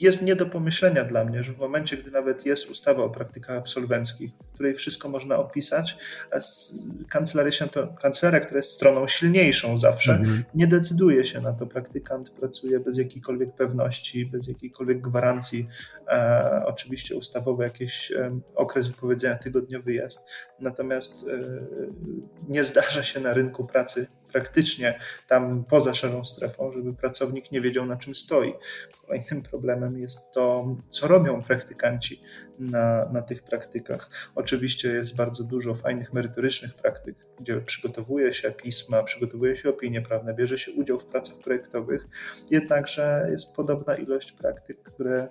jest 0.00 0.22
nie 0.22 0.36
do 0.36 0.46
pomyślenia 0.46 1.04
dla 1.04 1.24
mnie, 1.24 1.42
że 1.42 1.52
w 1.52 1.58
momencie, 1.58 1.96
gdy 1.96 2.10
nawet 2.10 2.46
jest 2.46 2.70
ustawa 2.70 3.04
o 3.04 3.10
praktykach 3.10 3.56
absolwenckich, 3.56 4.30
w 4.50 4.54
której 4.54 4.74
wszystko 4.74 5.08
można 5.08 5.36
opisać, 5.36 5.98
a 6.32 6.38
kancelaria, 7.08 7.52
się 7.52 7.68
to, 7.68 7.88
kancelaria 7.88 8.40
która 8.40 8.58
jest 8.58 8.70
stroną 8.70 9.08
silniejszą 9.08 9.78
zawsze, 9.78 10.14
mhm. 10.14 10.44
nie 10.54 10.66
decyduje 10.66 11.24
się 11.24 11.40
na 11.40 11.52
to. 11.52 11.66
Praktykant 11.66 12.30
pracuje 12.30 12.80
bez 12.80 12.98
jakiejkolwiek 12.98 13.54
pewności, 13.54 14.26
bez 14.26 14.48
jakiejkolwiek 14.48 15.00
gwarancji. 15.00 15.68
E, 16.08 16.62
oczywiście 16.66 17.16
ustawowy 17.16 17.64
jakiś 17.64 18.12
e, 18.12 18.40
okres 18.54 18.88
wypowiedzenia 18.88 19.36
tygodniowy 19.36 19.92
jest, 19.92 20.28
natomiast 20.60 21.28
e, 21.28 21.40
nie 22.48 22.64
zdarza 22.64 23.02
się 23.02 23.20
na 23.20 23.32
rynku 23.32 23.66
pracy 23.66 24.06
praktycznie 24.32 24.98
tam 25.28 25.64
poza 25.64 25.94
szarą 25.94 26.24
strefą, 26.24 26.72
żeby 26.72 26.94
pracownik 26.94 27.52
nie 27.52 27.60
wiedział 27.60 27.86
na 27.86 27.96
czym 27.96 28.14
stoi. 28.14 28.54
Kolejnym 29.06 29.42
problemem 29.42 29.98
jest 29.98 30.32
to, 30.32 30.76
co 30.88 31.08
robią 31.08 31.42
praktykanci 31.42 32.22
na, 32.58 33.08
na 33.12 33.22
tych 33.22 33.42
praktykach. 33.42 34.10
Oczywiście 34.34 34.88
jest 34.88 35.16
bardzo 35.16 35.44
dużo 35.44 35.74
fajnych, 35.74 36.12
merytorycznych 36.12 36.74
praktyk, 36.74 37.16
gdzie 37.40 37.60
przygotowuje 37.60 38.34
się 38.34 38.50
pisma, 38.50 39.02
przygotowuje 39.02 39.56
się 39.56 39.68
opinie 39.68 40.02
prawne, 40.02 40.34
bierze 40.34 40.58
się 40.58 40.72
udział 40.72 40.98
w 40.98 41.06
pracach 41.06 41.36
projektowych, 41.38 42.06
jednakże 42.50 43.26
jest 43.30 43.56
podobna 43.56 43.94
ilość 43.94 44.32
praktyk, 44.32 44.82
które 44.82 45.28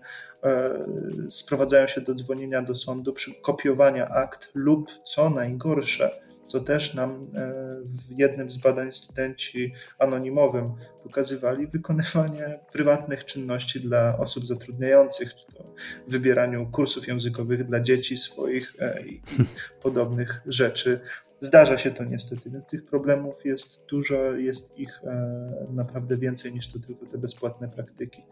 sprowadzają 1.29 1.88
się 1.88 2.01
do 2.01 2.13
dzwonienia 2.13 2.62
do 2.62 2.75
sądu, 2.75 3.13
przy 3.13 3.41
kopiowania 3.41 4.10
akt 4.10 4.51
lub 4.53 4.89
co 5.03 5.29
najgorsze, 5.29 6.12
co 6.50 6.60
też 6.60 6.93
nam 6.93 7.27
e, 7.36 7.53
w 7.84 8.19
jednym 8.19 8.51
z 8.51 8.58
badań 8.58 8.91
studenci 8.91 9.74
anonimowym 10.00 10.74
pokazywali, 11.03 11.67
wykonywanie 11.67 12.60
prywatnych 12.72 13.25
czynności 13.25 13.79
dla 13.79 14.17
osób 14.17 14.48
zatrudniających, 14.48 15.36
czy 15.36 15.46
to 15.46 15.74
wybieraniu 16.08 16.67
kursów 16.72 17.08
językowych 17.08 17.63
dla 17.63 17.79
dzieci 17.79 18.17
swoich 18.17 18.74
e, 18.79 19.01
i 19.01 19.22
podobnych 19.84 20.41
rzeczy. 20.46 21.00
Zdarza 21.39 21.77
się 21.77 21.91
to 21.91 22.03
niestety, 22.03 22.50
więc 22.51 22.67
tych 22.67 22.84
problemów 22.84 23.46
jest 23.46 23.86
dużo, 23.86 24.31
jest 24.31 24.79
ich 24.79 25.01
e, 25.03 25.67
naprawdę 25.74 26.17
więcej 26.17 26.53
niż 26.53 26.72
to 26.72 26.79
tylko 26.79 27.05
te 27.05 27.17
bezpłatne 27.17 27.69
praktyki. 27.69 28.24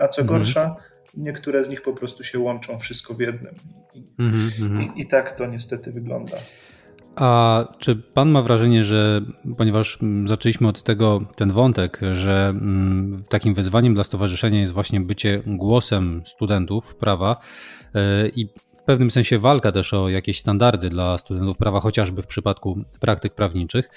A 0.00 0.08
co 0.08 0.22
mhm. 0.22 0.38
gorsza, 0.38 0.76
niektóre 1.16 1.64
z 1.64 1.68
nich 1.68 1.82
po 1.82 1.92
prostu 1.92 2.24
się 2.24 2.38
łączą 2.38 2.78
wszystko 2.78 3.14
w 3.14 3.20
jednym. 3.20 3.54
I, 3.94 4.04
mm 4.18 4.32
-hmm. 4.32 4.96
i, 4.96 5.00
i 5.00 5.06
tak 5.06 5.32
to 5.32 5.46
niestety 5.46 5.92
wygląda. 5.92 6.36
A 7.16 7.64
czy 7.78 7.96
pan 7.96 8.30
ma 8.30 8.42
wrażenie, 8.42 8.84
że 8.84 9.20
ponieważ 9.56 9.98
zaczęliśmy 10.26 10.68
od 10.68 10.82
tego 10.82 11.20
ten 11.36 11.52
wątek, 11.52 12.00
że 12.12 12.48
mm, 12.48 13.22
takim 13.28 13.54
wyzwaniem 13.54 13.94
dla 13.94 14.04
stowarzyszenia 14.04 14.60
jest 14.60 14.72
właśnie 14.72 15.00
bycie 15.00 15.42
głosem 15.46 16.22
studentów 16.26 16.94
prawa 16.94 17.36
e, 17.94 18.28
i 18.28 18.46
w 18.78 18.82
pewnym 18.82 19.10
sensie 19.10 19.38
walka 19.38 19.72
też 19.72 19.94
o 19.94 20.08
jakieś 20.08 20.40
standardy 20.40 20.88
dla 20.88 21.18
studentów 21.18 21.58
prawa, 21.58 21.80
chociażby 21.80 22.22
w 22.22 22.26
przypadku 22.26 22.78
praktyk 23.00 23.34
prawniczych. 23.34 23.90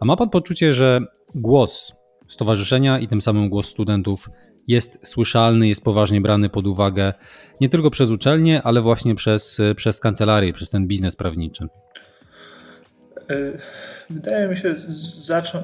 A 0.00 0.04
ma 0.04 0.16
pan 0.16 0.30
poczucie, 0.30 0.74
że 0.74 1.00
głos 1.34 1.92
stowarzyszenia 2.28 2.98
i 2.98 3.08
tym 3.08 3.20
samym 3.20 3.48
głos 3.48 3.68
studentów 3.68 4.28
jest 4.68 4.98
słyszalny, 5.02 5.68
jest 5.68 5.84
poważnie 5.84 6.20
brany 6.20 6.48
pod 6.48 6.66
uwagę 6.66 7.12
nie 7.60 7.68
tylko 7.68 7.90
przez 7.90 8.10
uczelnie, 8.10 8.62
ale 8.62 8.80
właśnie 8.80 9.14
przez, 9.14 9.58
przez 9.76 10.00
kancelarię, 10.00 10.52
przez 10.52 10.70
ten 10.70 10.86
biznes 10.86 11.16
prawniczy? 11.16 11.66
E, 13.30 13.34
wydaje 14.10 14.48
mi 14.48 14.56
się, 14.56 14.74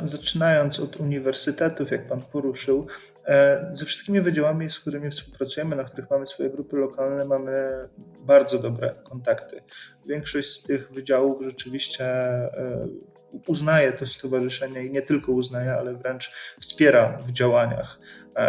zaczynając 0.05 0.81
od 0.81 0.97
uniwersytetów, 0.97 1.91
jak 1.91 2.09
Pan 2.09 2.21
poruszył, 2.21 2.87
e, 3.27 3.71
ze 3.75 3.85
wszystkimi 3.85 4.21
wydziałami, 4.21 4.71
z 4.71 4.81
którymi 4.81 5.11
współpracujemy, 5.11 5.77
na 5.77 5.85
których 5.85 6.11
mamy 6.11 6.27
swoje 6.27 6.51
grupy 6.51 6.77
lokalne, 6.77 7.25
mamy 7.25 7.71
bardzo 8.27 8.59
dobre 8.59 8.95
kontakty. 9.03 9.63
Większość 10.07 10.49
z 10.49 10.63
tych 10.63 10.93
wydziałów 10.93 11.43
rzeczywiście 11.45 12.07
e, 12.07 12.89
uznaje 13.47 13.93
to 13.93 14.07
stowarzyszenie 14.07 14.85
i 14.85 14.91
nie 14.91 15.03
tylko 15.03 15.33
uznaje, 15.33 15.73
ale 15.73 15.95
wręcz 15.95 16.33
wspiera 16.61 17.19
w 17.27 17.33
działaniach, 17.33 18.01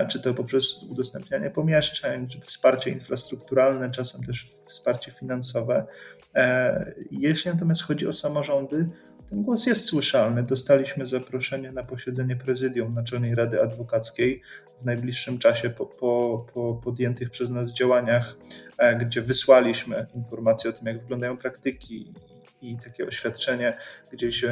czy 0.08 0.20
to 0.20 0.34
poprzez 0.34 0.84
udostępnianie 0.84 1.50
pomieszczeń, 1.50 2.28
czy 2.28 2.40
wsparcie 2.40 2.90
infrastrukturalne, 2.90 3.92
czasem 3.92 4.24
też 4.24 4.46
wsparcie 4.66 5.12
finansowe. 5.12 5.86
Jeśli 7.12 7.52
natomiast 7.52 7.84
chodzi 7.84 8.08
o 8.08 8.14
samorządy, 8.14 8.90
ten 9.30 9.42
głos 9.42 9.66
jest 9.66 9.86
słyszalny. 9.86 10.44
Dostaliśmy 10.44 11.06
zaproszenie 11.06 11.72
na 11.72 11.84
posiedzenie 11.84 12.36
prezydium 12.36 12.94
Naczelnej 12.94 13.36
Rady 13.36 13.62
Adwokackiej 13.62 14.42
w 14.82 14.86
najbliższym 14.86 15.40
czasie 15.40 15.70
po, 15.70 15.86
po, 15.86 16.46
po 16.54 16.74
podjętych 16.74 17.30
przez 17.30 17.50
nas 17.50 17.74
działaniach, 17.74 18.36
e, 18.78 18.96
gdzie 18.96 19.22
wysłaliśmy 19.22 20.06
informacje 20.16 20.70
o 20.70 20.74
tym, 20.74 20.88
jak 20.88 21.00
wyglądają 21.00 21.38
praktyki 21.38 22.14
i 22.62 22.78
takie 22.78 23.08
oświadczenie 23.08 23.78
gdzieś 24.12 24.46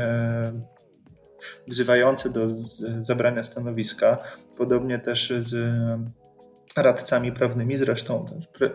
wzywające 1.68 2.30
do 2.30 2.48
zabrania 3.00 3.44
stanowiska. 3.44 4.18
Podobnie 4.58 5.00
też 5.00 5.34
z 5.40 5.56
radcami 6.78 7.32
prawnymi. 7.32 7.78
Zresztą 7.78 8.26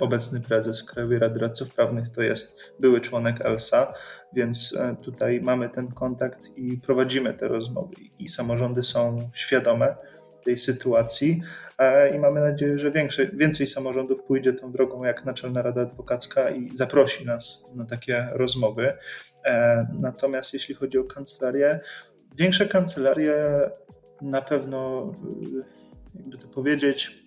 obecny 0.01 0.41
prezes 0.41 0.85
Krajowej 0.85 1.19
Rady 1.19 1.41
Radców 1.41 1.75
Prawnych 1.75 2.09
to 2.09 2.23
jest 2.23 2.59
były 2.81 3.01
członek 3.01 3.41
ELSA, 3.41 3.95
więc 4.33 4.77
e, 4.79 4.97
tutaj 5.03 5.41
mamy 5.41 5.69
ten 5.69 5.93
kontakt 5.93 6.57
i 6.57 6.79
prowadzimy 6.79 7.35
te 7.35 7.49
rozmowy. 7.49 7.95
I 8.19 8.29
samorządy 8.29 8.83
są 8.83 9.31
świadome 9.35 9.97
tej 10.45 10.59
sytuacji 10.59 11.43
i 12.17 12.19
mamy 12.19 12.41
nadzieję, 12.41 12.79
że 12.79 12.91
większe, 12.91 13.27
więcej 13.27 13.67
samorządów 13.67 14.23
pójdzie 14.23 14.53
tą 14.53 14.73
drogą 14.73 15.05
jak 15.05 15.25
Naczelna 15.25 15.63
Rada 15.63 15.81
Adwokacka 15.81 16.51
i 16.51 16.77
zaprosi 16.77 17.27
nas 17.27 17.71
na 17.75 17.85
takie 17.85 18.29
rozmowy. 18.33 18.93
E, 19.45 19.87
natomiast 20.01 20.55
jeśli 20.55 20.75
chodzi 20.75 20.99
o 20.99 21.05
kancelarię, 21.05 21.81
większe 22.37 22.69
kancelarie 22.69 23.71
na 24.23 24.43
pewno, 24.43 25.13
e, 26.15 26.19
jakby 26.19 26.39
to 26.39 26.49
powiedzieć, 26.49 27.23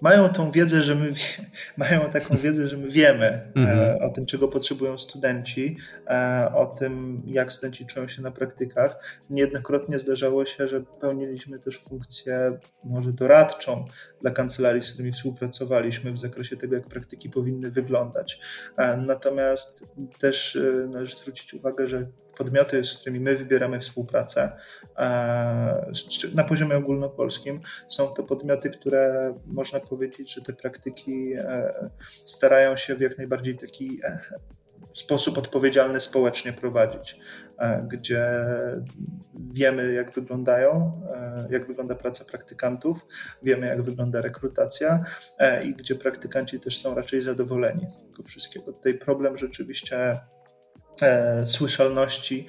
mają 0.00 0.28
tą 0.28 0.50
wiedzę, 0.50 0.82
że 0.82 0.94
my 0.94 1.12
mają 1.76 2.00
taką 2.10 2.36
wiedzę, 2.36 2.68
że 2.68 2.76
my 2.76 2.88
wiemy 2.88 3.26
e, 3.26 3.52
mhm. 3.54 4.02
o 4.02 4.08
tym, 4.10 4.26
czego 4.26 4.48
potrzebują 4.48 4.98
studenci, 4.98 5.76
e, 6.06 6.50
o 6.54 6.66
tym, 6.66 7.22
jak 7.26 7.52
studenci 7.52 7.86
czują 7.86 8.08
się 8.08 8.22
na 8.22 8.30
praktykach. 8.30 9.20
Niejednokrotnie 9.30 9.98
zdarzało 9.98 10.44
się, 10.44 10.68
że 10.68 10.80
pełniliśmy 11.00 11.58
też 11.58 11.78
funkcję 11.78 12.58
może 12.84 13.12
doradczą 13.12 13.84
dla 14.22 14.30
kancelarii, 14.30 14.82
z 14.82 14.92
którymi 14.92 15.12
współpracowaliśmy 15.12 16.12
w 16.12 16.18
zakresie 16.18 16.56
tego, 16.56 16.74
jak 16.74 16.86
praktyki 16.86 17.30
powinny 17.30 17.70
wyglądać. 17.70 18.40
E, 18.76 18.96
natomiast 18.96 19.86
też 20.18 20.58
należy 20.88 21.16
zwrócić 21.16 21.54
uwagę, 21.54 21.86
że 21.86 22.06
podmioty, 22.36 22.84
z 22.84 22.94
którymi 22.94 23.20
my 23.20 23.36
wybieramy 23.36 23.80
współpracę 23.80 24.52
na 26.34 26.44
poziomie 26.44 26.76
ogólnopolskim, 26.76 27.60
są 27.88 28.06
to 28.06 28.22
podmioty, 28.22 28.70
które 28.70 29.34
można 29.46 29.80
powiedzieć, 29.80 30.34
że 30.34 30.42
te 30.42 30.52
praktyki 30.52 31.32
e, 31.34 31.90
starają 32.06 32.76
się 32.76 32.94
w 32.94 33.00
jak 33.00 33.18
najbardziej 33.18 33.56
taki 33.56 34.00
e, 34.04 34.18
sposób 34.92 35.38
odpowiedzialny 35.38 36.00
społecznie 36.00 36.52
prowadzić, 36.52 37.18
e, 37.58 37.86
gdzie 37.88 38.44
wiemy, 39.50 39.92
jak 39.92 40.12
wyglądają, 40.12 41.02
jak 41.50 41.66
wygląda 41.66 41.94
praca 41.94 42.24
praktykantów, 42.24 43.06
wiemy, 43.42 43.66
jak 43.66 43.82
wygląda 43.82 44.20
rekrutacja 44.20 45.04
i 45.64 45.74
gdzie 45.74 45.94
praktykanci 45.94 46.60
też 46.60 46.78
są 46.78 46.94
raczej 46.94 47.22
zadowoleni 47.22 47.86
z 47.92 48.02
tego 48.02 48.22
wszystkiego. 48.22 48.72
Tutaj 48.72 48.94
problem 48.94 49.38
rzeczywiście 49.38 50.18
e, 51.02 51.46
słyszalności 51.46 52.46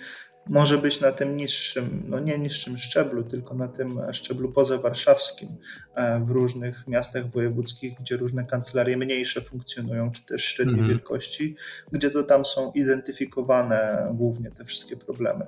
może 0.49 0.77
być 0.77 1.01
na 1.01 1.11
tym 1.11 1.37
niższym, 1.37 2.03
no 2.07 2.19
nie 2.19 2.39
niższym 2.39 2.77
szczeblu, 2.77 3.23
tylko 3.23 3.55
na 3.55 3.67
tym 3.67 3.99
szczeblu 4.11 4.51
pozawarszawskim 4.51 5.49
e, 5.95 6.19
w 6.25 6.29
różnych 6.29 6.87
miastach 6.87 7.31
wojewódzkich, 7.31 7.93
gdzie 7.99 8.17
różne 8.17 8.45
kancelarie 8.45 8.97
mniejsze 8.97 9.41
funkcjonują, 9.41 10.11
czy 10.11 10.25
też 10.25 10.45
średniej 10.45 10.79
mhm. 10.79 10.89
wielkości, 10.89 11.55
gdzie 11.91 12.09
to 12.09 12.23
tam 12.23 12.45
są 12.45 12.71
identyfikowane 12.71 14.09
głównie 14.13 14.51
te 14.51 14.65
wszystkie 14.65 14.97
problemy. 14.97 15.45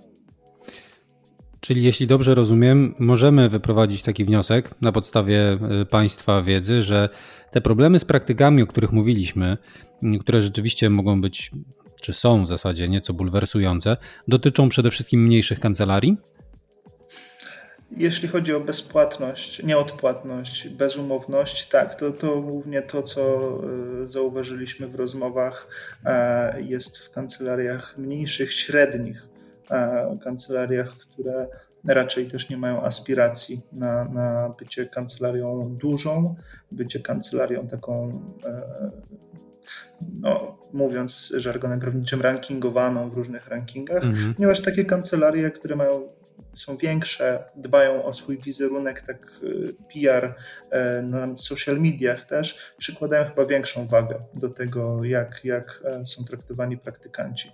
Czyli 1.60 1.84
jeśli 1.84 2.08
dobrze 2.08 2.36
rozumiem, 2.36 2.96
możemy 3.00 3.50
wyprowadzić 3.50 4.04
taki 4.04 4.26
wniosek 4.26 4.70
na 4.82 4.92
podstawie 4.92 5.52
e, 5.52 5.86
Państwa 5.86 6.44
wiedzy, 6.44 6.82
że 6.82 7.10
te 7.52 7.62
problemy 7.62 8.00
z 8.00 8.06
praktykami, 8.06 8.64
o 8.64 8.68
których 8.68 8.92
mówiliśmy, 8.92 9.58
które 10.22 10.42
rzeczywiście 10.42 10.90
mogą 10.90 11.22
być 11.22 11.52
czy 12.02 12.14
są 12.14 12.44
w 12.44 12.48
zasadzie 12.48 12.90
nieco 12.90 13.14
bulwersujące, 13.14 13.98
dotyczą 14.28 14.70
przede 14.70 14.92
wszystkim 14.92 15.24
mniejszych 15.24 15.60
kancelarii? 15.60 16.18
Jeśli 17.98 18.28
chodzi 18.28 18.54
o 18.54 18.60
bezpłatność, 18.60 19.64
nieodpłatność, 19.64 20.70
bezumowność, 20.70 21.68
tak, 21.68 21.96
to, 21.96 22.12
to 22.12 22.42
głównie 22.42 22.82
to, 22.82 23.04
co 23.04 23.22
e, 24.04 24.08
zauważyliśmy 24.08 24.88
w 24.88 24.96
rozmowach, 24.96 25.68
e, 26.06 26.62
jest 26.62 26.98
w 26.98 27.12
kancelariach 27.12 27.98
mniejszych, 27.98 28.54
średnich, 28.54 29.28
e, 29.72 30.18
kancelariach, 30.24 30.92
które 30.98 31.48
raczej 31.86 32.28
też 32.28 32.50
nie 32.50 32.58
mają 32.58 32.82
aspiracji 32.82 33.62
na, 33.72 34.06
na 34.06 34.56
bycie 34.60 34.86
kancelarią 34.86 35.76
dużą, 35.76 36.36
bycie 36.72 37.00
kancelarią 37.00 37.68
taką, 37.68 38.22
no, 40.20 40.59
mówiąc 40.74 41.34
żargonem 41.38 41.80
prawniczym, 41.80 42.22
rankingowaną 42.22 43.10
w 43.10 43.14
różnych 43.14 43.48
rankingach, 43.48 44.04
mhm. 44.04 44.34
ponieważ 44.34 44.62
takie 44.62 44.86
kancelarie, 44.86 45.52
które 45.52 45.76
mają 45.76 46.10
są 46.56 46.78
większe, 46.78 47.44
dbają 47.56 48.04
o 48.04 48.14
swój 48.14 48.38
wizerunek, 48.38 49.02
tak 49.02 49.32
y, 49.44 49.76
PR 49.94 50.36
e, 50.70 51.02
na 51.02 51.38
social 51.38 51.82
mediach 51.82 52.26
też, 52.26 52.74
przykładają 52.78 53.26
chyba 53.26 53.46
większą 53.46 53.88
wagę 53.88 54.16
do 54.34 54.50
tego, 54.50 55.04
jak, 55.04 55.46
jak 55.46 55.82
e, 55.86 56.06
są 56.06 56.24
traktowani 56.26 56.78
praktykanci. 56.78 57.52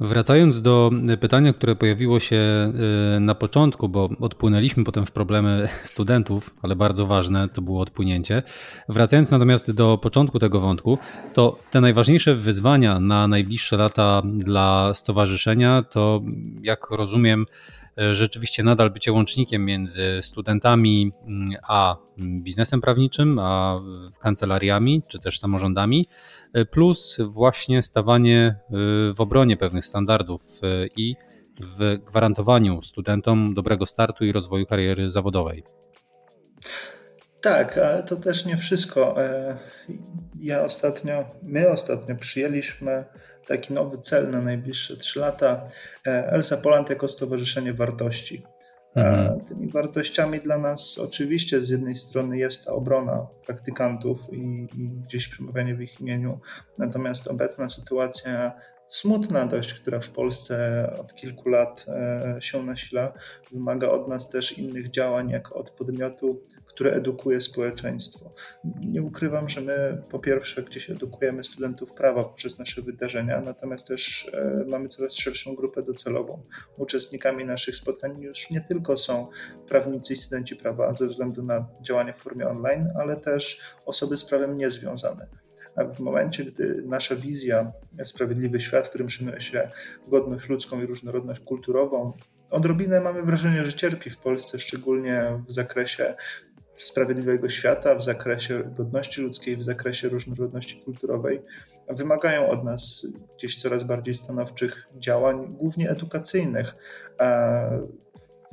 Wracając 0.00 0.62
do 0.62 0.90
pytania, 1.20 1.52
które 1.52 1.76
pojawiło 1.76 2.20
się 2.20 2.36
y, 3.16 3.20
na 3.20 3.34
początku, 3.34 3.88
bo 3.88 4.08
odpłynęliśmy 4.20 4.84
potem 4.84 5.06
w 5.06 5.10
problemy 5.10 5.68
studentów, 5.84 6.54
ale 6.62 6.76
bardzo 6.76 7.06
ważne 7.06 7.48
to 7.48 7.62
było 7.62 7.80
odpłynięcie. 7.80 8.42
Wracając 8.88 9.30
natomiast 9.30 9.70
do 9.70 9.98
początku 9.98 10.38
tego 10.38 10.60
wątku, 10.60 10.98
to 11.34 11.58
te 11.70 11.80
najważniejsze 11.80 12.34
wyzwania 12.34 13.00
na 13.00 13.28
najbliższe 13.28 13.76
lata 13.76 14.22
dla 14.34 14.94
stowarzyszenia 14.94 15.82
to, 15.82 16.22
jak 16.62 16.90
rozumiem, 16.90 17.46
rzeczywiście 18.10 18.62
nadal 18.62 18.90
bycie 18.90 19.12
łącznikiem 19.12 19.64
między 19.64 20.18
studentami 20.22 21.12
mm, 21.26 21.50
a 21.68 21.96
biznesem 22.18 22.80
prawniczym, 22.80 23.38
a 23.38 23.80
kancelariami 24.20 25.02
czy 25.08 25.18
też 25.18 25.38
samorządami, 25.38 26.06
plus 26.70 27.16
właśnie 27.20 27.82
stawanie 27.82 28.56
y, 29.10 29.12
w 29.12 29.20
obronie 29.20 29.56
pewnych 29.56 29.86
standardów 29.86 30.42
i 30.96 31.16
w 31.60 31.98
gwarantowaniu 32.06 32.82
studentom 32.82 33.54
dobrego 33.54 33.86
startu 33.86 34.24
i 34.24 34.32
rozwoju 34.32 34.66
kariery 34.66 35.10
zawodowej. 35.10 35.64
Tak, 37.40 37.78
ale 37.78 38.02
to 38.02 38.16
też 38.16 38.46
nie 38.46 38.56
wszystko. 38.56 39.22
E, 39.24 39.58
ja 40.40 40.62
ostatnio, 40.62 41.24
my 41.42 41.70
ostatnio 41.70 42.16
przyjęliśmy 42.16 43.04
taki 43.48 43.72
nowy 43.72 43.98
cel 43.98 44.30
na 44.30 44.40
najbliższe 44.40 44.96
3 44.96 45.20
lata. 45.20 45.66
E, 46.06 46.32
Elsa 46.32 46.56
Poland 46.56 46.90
jako 46.90 47.08
Stowarzyszenie 47.08 47.74
Wartości. 47.74 48.42
E, 48.96 49.00
mhm. 49.00 49.40
Tymi 49.40 49.68
wartościami 49.68 50.40
dla 50.40 50.58
nas 50.58 50.98
oczywiście 50.98 51.60
z 51.60 51.68
jednej 51.68 51.96
strony 51.96 52.38
jest 52.38 52.64
ta 52.64 52.72
obrona 52.72 53.26
praktykantów 53.46 54.32
i, 54.32 54.68
i 54.76 54.88
gdzieś 54.88 55.28
przemawianie 55.28 55.74
w 55.74 55.80
ich 55.80 56.00
imieniu, 56.00 56.40
natomiast 56.78 57.28
obecna 57.28 57.68
sytuacja 57.68 58.52
smutna 58.88 59.46
dość, 59.46 59.74
która 59.74 60.00
w 60.00 60.10
Polsce 60.10 60.86
od 61.00 61.14
kilku 61.14 61.48
lat 61.48 61.86
się 62.40 62.62
nasila, 62.62 63.12
wymaga 63.52 63.88
od 63.88 64.08
nas 64.08 64.28
też 64.28 64.58
innych 64.58 64.90
działań, 64.90 65.30
jak 65.30 65.56
od 65.56 65.70
podmiotu 65.70 66.40
które 66.78 66.92
edukuje 66.92 67.40
społeczeństwo. 67.40 68.32
Nie 68.80 69.02
ukrywam, 69.02 69.48
że 69.48 69.60
my 69.60 70.02
po 70.10 70.18
pierwsze 70.18 70.62
gdzieś 70.62 70.90
edukujemy 70.90 71.44
studentów 71.44 71.94
prawa 71.94 72.24
poprzez 72.24 72.58
nasze 72.58 72.82
wydarzenia, 72.82 73.40
natomiast 73.40 73.88
też 73.88 74.30
e, 74.32 74.64
mamy 74.68 74.88
coraz 74.88 75.14
szerszą 75.14 75.54
grupę 75.54 75.82
docelową. 75.82 76.42
Uczestnikami 76.76 77.44
naszych 77.44 77.76
spotkań 77.76 78.20
już 78.20 78.50
nie 78.50 78.60
tylko 78.60 78.96
są 78.96 79.28
prawnicy 79.68 80.12
i 80.12 80.16
studenci 80.16 80.56
prawa 80.56 80.94
ze 80.94 81.06
względu 81.06 81.42
na 81.42 81.66
działanie 81.82 82.12
w 82.12 82.16
formie 82.16 82.48
online, 82.48 82.88
ale 83.00 83.16
też 83.16 83.60
osoby 83.86 84.16
z 84.16 84.24
prawem 84.24 84.58
niezwiązane. 84.58 85.26
W 85.94 86.00
momencie, 86.00 86.44
gdy 86.44 86.82
nasza 86.86 87.16
wizja 87.16 87.72
Sprawiedliwy 88.02 88.60
Świat, 88.60 88.86
w 88.86 88.88
którym 88.88 89.06
przynosi 89.06 89.50
się 89.52 89.70
godność 90.08 90.48
ludzką 90.48 90.82
i 90.82 90.86
różnorodność 90.86 91.40
kulturową, 91.40 92.12
odrobinę 92.50 93.00
mamy 93.00 93.22
wrażenie, 93.22 93.64
że 93.64 93.72
cierpi 93.72 94.10
w 94.10 94.18
Polsce, 94.18 94.58
szczególnie 94.58 95.42
w 95.48 95.52
zakresie 95.52 96.14
sprawiedliwego 96.78 97.48
świata 97.48 97.94
w 97.94 98.02
zakresie 98.02 98.62
godności 98.76 99.20
ludzkiej, 99.20 99.56
w 99.56 99.62
zakresie 99.62 100.08
różnorodności 100.08 100.80
kulturowej, 100.84 101.40
wymagają 101.88 102.48
od 102.48 102.64
nas 102.64 103.06
gdzieś 103.36 103.56
coraz 103.56 103.84
bardziej 103.84 104.14
stanowczych 104.14 104.88
działań, 104.96 105.56
głównie 105.58 105.90
edukacyjnych. 105.90 106.74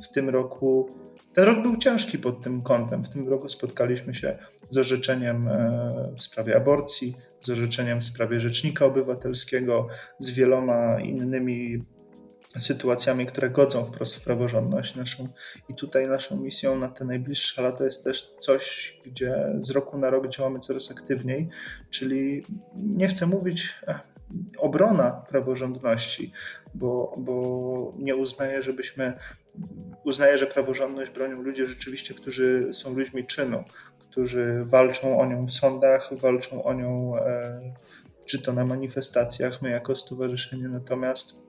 W 0.04 0.08
tym 0.14 0.28
roku, 0.28 0.90
ten 1.34 1.44
rok 1.44 1.62
był 1.62 1.76
ciężki 1.76 2.18
pod 2.18 2.42
tym 2.42 2.62
kątem. 2.62 3.04
W 3.04 3.08
tym 3.08 3.28
roku 3.28 3.48
spotkaliśmy 3.48 4.14
się 4.14 4.38
z 4.68 4.78
orzeczeniem 4.78 5.48
e, 5.48 6.12
w 6.16 6.22
sprawie 6.22 6.56
aborcji, 6.56 7.16
z 7.40 7.50
orzeczeniem 7.50 8.00
w 8.00 8.04
sprawie 8.04 8.40
rzecznika 8.40 8.84
obywatelskiego, 8.84 9.88
z 10.18 10.30
wieloma 10.30 11.00
innymi 11.00 11.84
sytuacjami, 12.58 13.26
które 13.26 13.50
godzą 13.50 13.84
wprost 13.84 14.16
w 14.16 14.24
praworządność 14.24 14.94
naszą. 14.94 15.28
I 15.68 15.74
tutaj 15.74 16.08
naszą 16.08 16.36
misją 16.36 16.78
na 16.78 16.88
te 16.88 17.04
najbliższe 17.04 17.62
lata 17.62 17.84
jest 17.84 18.04
też 18.04 18.34
coś, 18.38 18.96
gdzie 19.04 19.46
z 19.58 19.70
roku 19.70 19.98
na 19.98 20.10
rok 20.10 20.28
działamy 20.28 20.60
coraz 20.60 20.90
aktywniej, 20.90 21.48
czyli 21.90 22.44
nie 22.74 23.08
chcę 23.08 23.26
mówić 23.26 23.74
eh, 23.88 24.00
obrona 24.58 25.10
praworządności, 25.28 26.32
bo, 26.74 27.14
bo 27.18 27.92
nie 27.98 28.16
uznaję, 28.16 28.62
żebyśmy 28.62 29.12
uznaję, 30.04 30.38
że 30.38 30.46
praworządność 30.46 31.10
bronią 31.10 31.42
ludzie 31.42 31.66
rzeczywiście, 31.66 32.14
którzy 32.14 32.68
są 32.72 32.94
ludźmi 32.94 33.26
czynu, 33.26 33.64
którzy 34.10 34.62
walczą 34.64 35.20
o 35.20 35.26
nią 35.26 35.46
w 35.46 35.52
sądach, 35.52 36.10
walczą 36.12 36.64
o 36.64 36.74
nią 36.74 37.16
e, 37.18 37.60
czy 38.24 38.42
to 38.42 38.52
na 38.52 38.64
manifestacjach, 38.64 39.62
my 39.62 39.70
jako 39.70 39.96
stowarzyszenie, 39.96 40.68
natomiast 40.68 41.45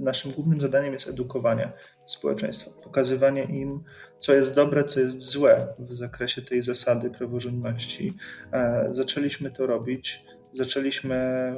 naszym 0.00 0.32
głównym 0.32 0.60
zadaniem 0.60 0.92
jest 0.92 1.08
edukowanie 1.08 1.72
społeczeństwa, 2.06 2.70
pokazywanie 2.82 3.42
im, 3.42 3.84
co 4.18 4.34
jest 4.34 4.54
dobre, 4.54 4.84
co 4.84 5.00
jest 5.00 5.20
złe 5.20 5.74
w 5.78 5.94
zakresie 5.94 6.42
tej 6.42 6.62
zasady 6.62 7.10
praworządności. 7.10 8.12
E, 8.52 8.88
zaczęliśmy 8.90 9.50
to 9.50 9.66
robić, 9.66 10.24
zaczęliśmy, 10.52 11.56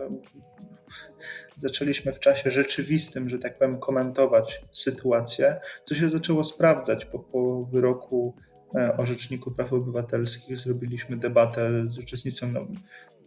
zaczęliśmy 1.57 2.13
w 2.13 2.21
czasie 2.21 2.51
rzeczywistym, 2.51 3.29
że 3.29 3.39
tak 3.39 3.59
powiem, 3.59 3.79
komentować 3.79 4.65
sytuację, 4.73 5.61
co 5.85 5.95
się 5.95 6.11
zaczęło 6.11 6.45
sprawdzać 6.45 7.05
po, 7.05 7.19
po 7.19 7.65
wyroku 7.73 8.35
e, 8.75 8.97
o 8.97 9.07
Rzeczniku 9.07 9.51
Praw 9.51 9.73
Obywatelskich. 9.73 10.57
Zrobiliśmy 10.57 11.17
debatę 11.17 11.71
z 11.89 11.99
uczestnictwem 11.99 12.53
no, 12.53 12.67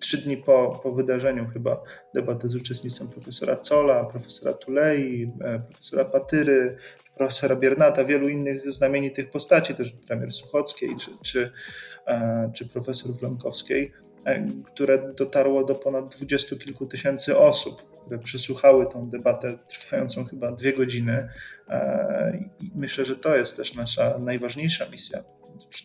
trzy 0.02 0.18
dni 0.18 0.38
po, 0.38 0.80
po 0.84 0.92
wydarzeniu 0.92 1.48
chyba 1.54 1.84
debatę 2.16 2.50
z 2.50 2.56
uczestnictwem 2.56 3.08
profesora 3.08 3.56
Cola, 3.56 4.06
profesora 4.06 4.54
Tulei, 4.54 5.32
e, 5.42 5.60
profesora 5.60 6.06
Patyry, 6.06 6.78
profesora 7.16 7.56
Biernata, 7.56 8.04
wielu 8.04 8.30
innych 8.30 8.72
znamienitych 8.72 9.30
postaci, 9.30 9.76
też 9.76 9.92
premier 10.08 10.32
Suchockiej 10.32 10.96
czy, 11.00 11.12
czy, 11.24 11.52
e, 12.08 12.52
czy 12.54 12.70
profesor 12.70 13.12
Wlonkowskiej, 13.12 13.92
e, 14.26 14.46
które 14.66 15.14
dotarło 15.14 15.64
do 15.64 15.76
ponad 15.76 16.16
dwudziestu 16.16 16.58
kilku 16.58 16.86
tysięcy 16.86 17.38
osób, 17.38 17.92
które 18.02 18.20
przysłuchały 18.20 18.88
tą 18.88 19.10
debatę 19.10 19.58
trwającą 19.68 20.26
chyba 20.26 20.52
dwie 20.52 20.74
godziny. 20.74 21.30
I 22.60 22.72
myślę, 22.76 23.06
że 23.06 23.16
to 23.16 23.36
jest 23.36 23.58
też 23.58 23.76
nasza 23.76 24.18
najważniejsza 24.20 24.90
misja 24.90 25.24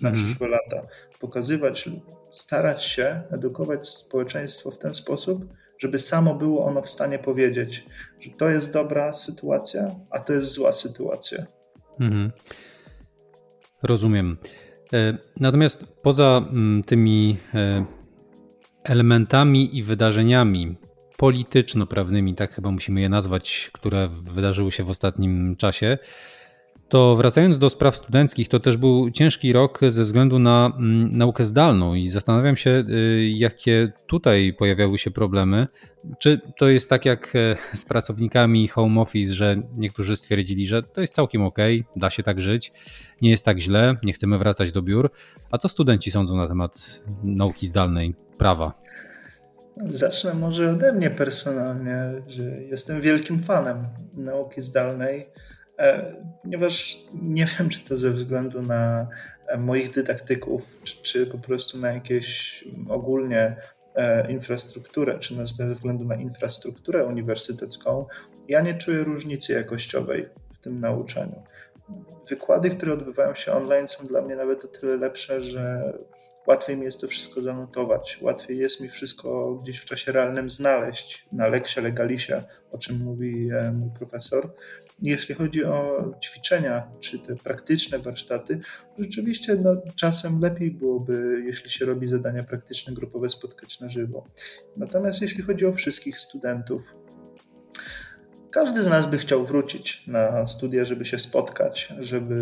na 0.02 0.08
mhm. 0.08 0.14
przyszłe 0.14 0.48
lata. 0.48 0.86
Pokazywać 1.20 1.88
starać 2.36 2.84
się 2.84 3.22
edukować 3.30 3.88
społeczeństwo 3.88 4.70
w 4.70 4.78
ten 4.78 4.94
sposób, 4.94 5.44
żeby 5.78 5.98
samo 5.98 6.34
było 6.34 6.64
ono 6.64 6.82
w 6.82 6.90
stanie 6.90 7.18
powiedzieć, 7.18 7.86
że 8.20 8.30
to 8.30 8.48
jest 8.48 8.72
dobra 8.72 9.12
sytuacja, 9.12 9.90
a 10.10 10.18
to 10.18 10.32
jest 10.32 10.52
zła 10.52 10.72
sytuacja. 10.72 11.46
Mhm. 12.00 12.32
Rozumiem. 13.82 14.38
E, 14.92 15.18
natomiast 15.36 15.84
poza 16.02 16.46
mm, 16.50 16.82
tymi 16.82 17.36
e, 17.54 17.84
elementami 18.84 19.76
i 19.76 19.82
wydarzeniami 19.82 20.76
polityczno-prawnymi, 21.16 22.34
tak 22.34 22.54
chyba 22.54 22.70
musimy 22.70 23.00
je 23.00 23.08
nazwać, 23.08 23.70
które 23.72 24.08
wydarzyły 24.08 24.72
się 24.72 24.84
w 24.84 24.90
ostatnim 24.90 25.56
czasie, 25.56 25.98
to 26.88 27.16
wracając 27.16 27.58
do 27.58 27.70
spraw 27.70 27.96
studenckich, 27.96 28.48
to 28.48 28.60
też 28.60 28.76
był 28.76 29.10
ciężki 29.10 29.52
rok 29.52 29.80
ze 29.88 30.04
względu 30.04 30.38
na 30.38 30.72
mm, 30.78 31.18
naukę 31.18 31.44
zdalną 31.44 31.94
i 31.94 32.08
zastanawiam 32.08 32.56
się, 32.56 32.84
y, 32.88 33.28
jakie 33.28 33.92
tutaj 34.06 34.54
pojawiały 34.58 34.98
się 34.98 35.10
problemy. 35.10 35.66
Czy 36.18 36.40
to 36.58 36.68
jest 36.68 36.90
tak 36.90 37.04
jak 37.04 37.32
e, 37.36 37.56
z 37.76 37.84
pracownikami 37.84 38.68
home 38.68 39.00
office, 39.00 39.34
że 39.34 39.56
niektórzy 39.76 40.16
stwierdzili, 40.16 40.66
że 40.66 40.82
to 40.82 41.00
jest 41.00 41.14
całkiem 41.14 41.42
ok, 41.42 41.58
da 41.96 42.10
się 42.10 42.22
tak 42.22 42.40
żyć, 42.40 42.72
nie 43.22 43.30
jest 43.30 43.44
tak 43.44 43.58
źle, 43.58 43.96
nie 44.02 44.12
chcemy 44.12 44.38
wracać 44.38 44.72
do 44.72 44.82
biur. 44.82 45.10
A 45.50 45.58
co 45.58 45.68
studenci 45.68 46.10
sądzą 46.10 46.36
na 46.36 46.48
temat 46.48 47.02
nauki 47.22 47.66
zdalnej, 47.66 48.14
prawa? 48.38 48.72
Zacznę 49.84 50.34
może 50.34 50.70
ode 50.70 50.92
mnie 50.92 51.10
personalnie, 51.10 52.22
że 52.28 52.42
jestem 52.42 53.00
wielkim 53.00 53.42
fanem 53.42 53.76
nauki 54.16 54.62
zdalnej 54.62 55.26
ponieważ 56.42 56.98
nie 57.22 57.46
wiem, 57.58 57.68
czy 57.68 57.80
to 57.80 57.96
ze 57.96 58.10
względu 58.10 58.62
na 58.62 59.08
moich 59.58 59.90
dydaktyków, 59.90 60.78
czy, 60.84 61.02
czy 61.02 61.26
po 61.26 61.38
prostu 61.38 61.78
na 61.78 61.92
jakieś 61.92 62.64
ogólnie 62.88 63.56
infrastrukturę, 64.28 65.18
czy 65.18 65.34
ze 65.34 65.74
względu 65.74 66.04
na 66.04 66.14
infrastrukturę 66.14 67.06
uniwersytecką, 67.06 68.06
ja 68.48 68.60
nie 68.60 68.74
czuję 68.74 69.04
różnicy 69.04 69.52
jakościowej 69.52 70.28
w 70.50 70.58
tym 70.58 70.80
nauczaniu. 70.80 71.42
Wykłady, 72.28 72.70
które 72.70 72.92
odbywają 72.92 73.34
się 73.34 73.52
online, 73.52 73.88
są 73.88 74.06
dla 74.06 74.22
mnie 74.22 74.36
nawet 74.36 74.64
o 74.64 74.68
tyle 74.68 74.96
lepsze, 74.96 75.42
że 75.42 75.92
łatwiej 76.46 76.76
mi 76.76 76.84
jest 76.84 77.00
to 77.00 77.08
wszystko 77.08 77.42
zanotować, 77.42 78.18
łatwiej 78.22 78.58
jest 78.58 78.80
mi 78.80 78.88
wszystko 78.88 79.54
gdzieś 79.54 79.78
w 79.78 79.84
czasie 79.84 80.12
realnym 80.12 80.50
znaleźć 80.50 81.26
na 81.32 81.48
leksie 81.48 81.80
legalisie, 81.80 82.42
o 82.72 82.78
czym 82.78 83.04
mówi 83.04 83.48
e, 83.50 83.72
mój 83.72 83.90
profesor. 83.98 84.54
Jeśli 85.02 85.34
chodzi 85.34 85.64
o 85.64 86.04
ćwiczenia 86.24 86.88
czy 87.00 87.18
te 87.18 87.36
praktyczne 87.36 87.98
warsztaty, 87.98 88.60
rzeczywiście 88.98 89.56
no, 89.56 89.76
czasem 89.94 90.40
lepiej 90.40 90.70
byłoby, 90.70 91.42
jeśli 91.46 91.70
się 91.70 91.84
robi 91.84 92.06
zadania 92.06 92.42
praktyczne, 92.42 92.94
grupowe, 92.94 93.30
spotkać 93.30 93.80
na 93.80 93.88
żywo. 93.88 94.26
Natomiast 94.76 95.22
jeśli 95.22 95.42
chodzi 95.42 95.66
o 95.66 95.72
wszystkich 95.72 96.18
studentów, 96.18 96.82
każdy 98.56 98.82
z 98.82 98.88
nas 98.88 99.10
by 99.10 99.18
chciał 99.18 99.46
wrócić 99.46 100.06
na 100.06 100.46
studia, 100.46 100.84
żeby 100.84 101.04
się 101.04 101.18
spotkać, 101.18 101.92
żeby 101.98 102.34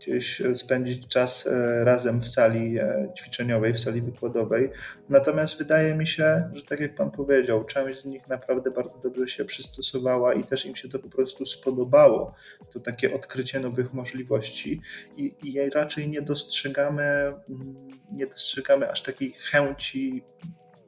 gdzieś 0.00 0.42
spędzić 0.54 1.08
czas 1.08 1.46
e, 1.46 1.84
razem 1.84 2.20
w 2.20 2.28
sali 2.28 2.78
e, 2.78 3.08
ćwiczeniowej, 3.18 3.72
w 3.72 3.80
sali 3.80 4.02
wykładowej. 4.02 4.70
Natomiast 5.08 5.58
wydaje 5.58 5.94
mi 5.94 6.06
się, 6.06 6.50
że 6.52 6.62
tak 6.62 6.80
jak 6.80 6.94
Pan 6.94 7.10
powiedział, 7.10 7.64
część 7.64 8.00
z 8.00 8.06
nich 8.06 8.28
naprawdę 8.28 8.70
bardzo 8.70 8.98
dobrze 8.98 9.28
się 9.28 9.44
przystosowała 9.44 10.34
i 10.34 10.44
też 10.44 10.66
im 10.66 10.76
się 10.76 10.88
to 10.88 10.98
po 10.98 11.08
prostu 11.08 11.46
spodobało. 11.46 12.34
To 12.72 12.80
takie 12.80 13.14
odkrycie 13.14 13.60
nowych 13.60 13.94
możliwości 13.94 14.80
i, 15.16 15.34
i 15.42 15.70
raczej 15.70 16.08
nie 16.08 16.22
dostrzegamy, 16.22 17.02
mm, 17.02 17.88
nie 18.12 18.26
dostrzegamy 18.26 18.90
aż 18.90 19.02
takiej 19.02 19.32
chęci 19.32 20.22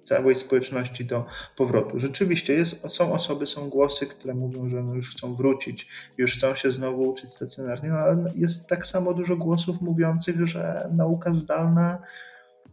całej 0.07 0.35
społeczności 0.35 1.05
do 1.05 1.25
powrotu. 1.57 1.99
Rzeczywiście 1.99 2.55
jest, 2.55 2.91
są 2.91 3.13
osoby, 3.13 3.47
są 3.47 3.69
głosy, 3.69 4.07
które 4.07 4.35
mówią, 4.35 4.69
że 4.69 4.83
no 4.83 4.95
już 4.95 5.11
chcą 5.11 5.35
wrócić, 5.35 5.89
już 6.19 6.37
chcą 6.37 6.55
się 6.55 6.73
znowu 6.73 7.03
uczyć 7.03 7.33
stacjonarnie, 7.33 7.89
no 7.89 7.97
ale 7.97 8.33
jest 8.37 8.69
tak 8.69 8.87
samo 8.87 9.15
dużo 9.15 9.37
głosów 9.37 9.81
mówiących, 9.81 10.47
że 10.47 10.89
nauka 10.93 11.35
zdalna 11.35 11.99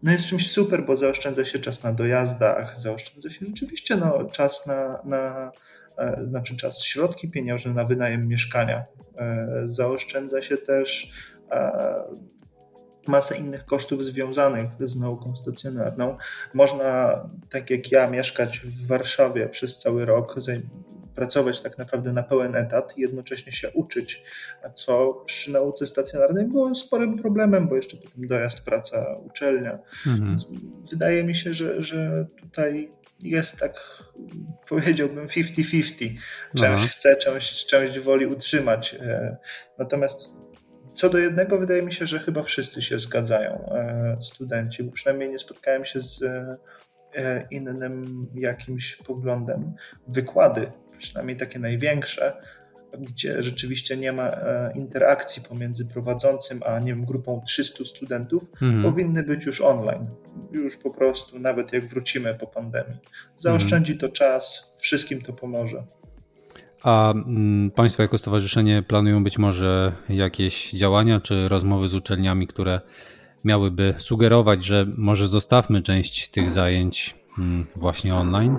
no 0.03 0.11
jest 0.11 0.25
czymś 0.25 0.51
super, 0.51 0.85
bo 0.85 0.97
zaoszczędza 0.97 1.45
się 1.45 1.59
czas 1.59 1.83
na 1.83 1.93
dojazdach, 1.93 2.77
zaoszczędza 2.77 3.29
się 3.29 3.45
rzeczywiście 3.45 3.95
no, 3.95 4.25
czas 4.25 4.67
na, 4.67 5.01
na 5.03 5.51
e, 5.97 6.25
znaczy 6.29 6.57
czas, 6.57 6.83
środki 6.83 7.31
pieniężne 7.31 7.73
na 7.73 7.83
wynajem 7.83 8.27
mieszkania. 8.27 8.85
E, 9.17 9.47
zaoszczędza 9.65 10.41
się 10.41 10.57
też 10.57 11.11
e, 11.51 12.03
masę 13.07 13.37
innych 13.37 13.65
kosztów 13.65 14.05
związanych 14.05 14.69
z 14.79 14.99
nauką 14.99 15.35
stacjonarną. 15.35 16.17
Można, 16.53 17.19
tak 17.49 17.69
jak 17.69 17.91
ja, 17.91 18.07
mieszkać 18.07 18.59
w 18.59 18.87
Warszawie 18.87 19.49
przez 19.49 19.77
cały 19.77 20.05
rok, 20.05 20.35
pracować 21.15 21.61
tak 21.61 21.77
naprawdę 21.77 22.13
na 22.13 22.23
pełen 22.23 22.55
etat 22.55 22.97
i 22.97 23.01
jednocześnie 23.01 23.51
się 23.51 23.71
uczyć, 23.71 24.23
co 24.73 25.23
przy 25.25 25.51
nauce 25.51 25.87
stacjonarnej 25.87 26.45
było 26.45 26.75
sporym 26.75 27.19
problemem, 27.19 27.67
bo 27.67 27.75
jeszcze 27.75 27.97
potem 27.97 28.27
dojazd, 28.27 28.65
praca, 28.65 29.17
uczelnia. 29.25 29.79
Mhm. 30.07 30.27
Więc 30.27 30.51
wydaje 30.91 31.23
mi 31.23 31.35
się, 31.35 31.53
że, 31.53 31.81
że 31.81 32.25
tutaj 32.41 32.91
jest 33.23 33.59
tak, 33.59 34.03
powiedziałbym, 34.69 35.27
50-50. 35.27 36.15
Część 36.55 36.63
Aha. 36.63 36.87
chce, 36.91 37.15
część, 37.15 37.65
część 37.65 37.99
woli 37.99 38.25
utrzymać. 38.25 38.95
E, 39.01 39.37
natomiast 39.77 40.37
co 40.93 41.09
do 41.09 41.17
jednego, 41.17 41.57
wydaje 41.57 41.81
mi 41.81 41.93
się, 41.93 42.05
że 42.05 42.19
chyba 42.19 42.43
wszyscy 42.43 42.81
się 42.81 42.99
zgadzają, 42.99 43.69
e, 43.71 44.17
studenci, 44.21 44.83
bo 44.83 44.91
przynajmniej 44.91 45.29
nie 45.29 45.39
spotkałem 45.39 45.85
się 45.85 46.01
z 46.01 46.23
e, 47.15 47.47
innym 47.51 48.27
jakimś 48.35 48.95
poglądem. 48.95 49.73
Wykłady, 50.07 50.71
przynajmniej 50.97 51.37
takie 51.37 51.59
największe, 51.59 52.33
gdzie 52.99 53.43
rzeczywiście 53.43 53.97
nie 53.97 54.11
ma 54.11 54.27
e, 54.27 54.71
interakcji 54.75 55.43
pomiędzy 55.49 55.85
prowadzącym 55.85 56.59
a 56.65 56.79
nie 56.79 56.93
wiem, 56.93 57.05
grupą 57.05 57.41
300 57.45 57.85
studentów, 57.85 58.43
mhm. 58.43 58.83
powinny 58.83 59.23
być 59.23 59.45
już 59.45 59.61
online. 59.61 60.07
Już 60.51 60.77
po 60.77 60.89
prostu, 60.91 61.39
nawet 61.39 61.73
jak 61.73 61.85
wrócimy 61.85 62.35
po 62.35 62.47
pandemii. 62.47 62.97
Zaoszczędzi 63.35 63.93
mhm. 63.93 64.11
to 64.11 64.17
czas, 64.17 64.75
wszystkim 64.79 65.21
to 65.21 65.33
pomoże. 65.33 65.83
A 66.83 67.11
mm, 67.11 67.71
Państwo 67.71 68.03
jako 68.03 68.17
stowarzyszenie 68.17 68.83
planują 68.87 69.23
być 69.23 69.37
może 69.37 69.91
jakieś 70.09 70.71
działania 70.71 71.19
czy 71.19 71.47
rozmowy 71.47 71.87
z 71.87 71.95
uczelniami, 71.95 72.47
które 72.47 72.81
miałyby 73.43 73.95
sugerować, 73.97 74.65
że 74.65 74.85
może 74.97 75.27
zostawmy 75.27 75.81
część 75.81 76.29
tych 76.29 76.51
zajęć 76.51 77.15
mm, 77.39 77.65
właśnie 77.75 78.15
online? 78.15 78.57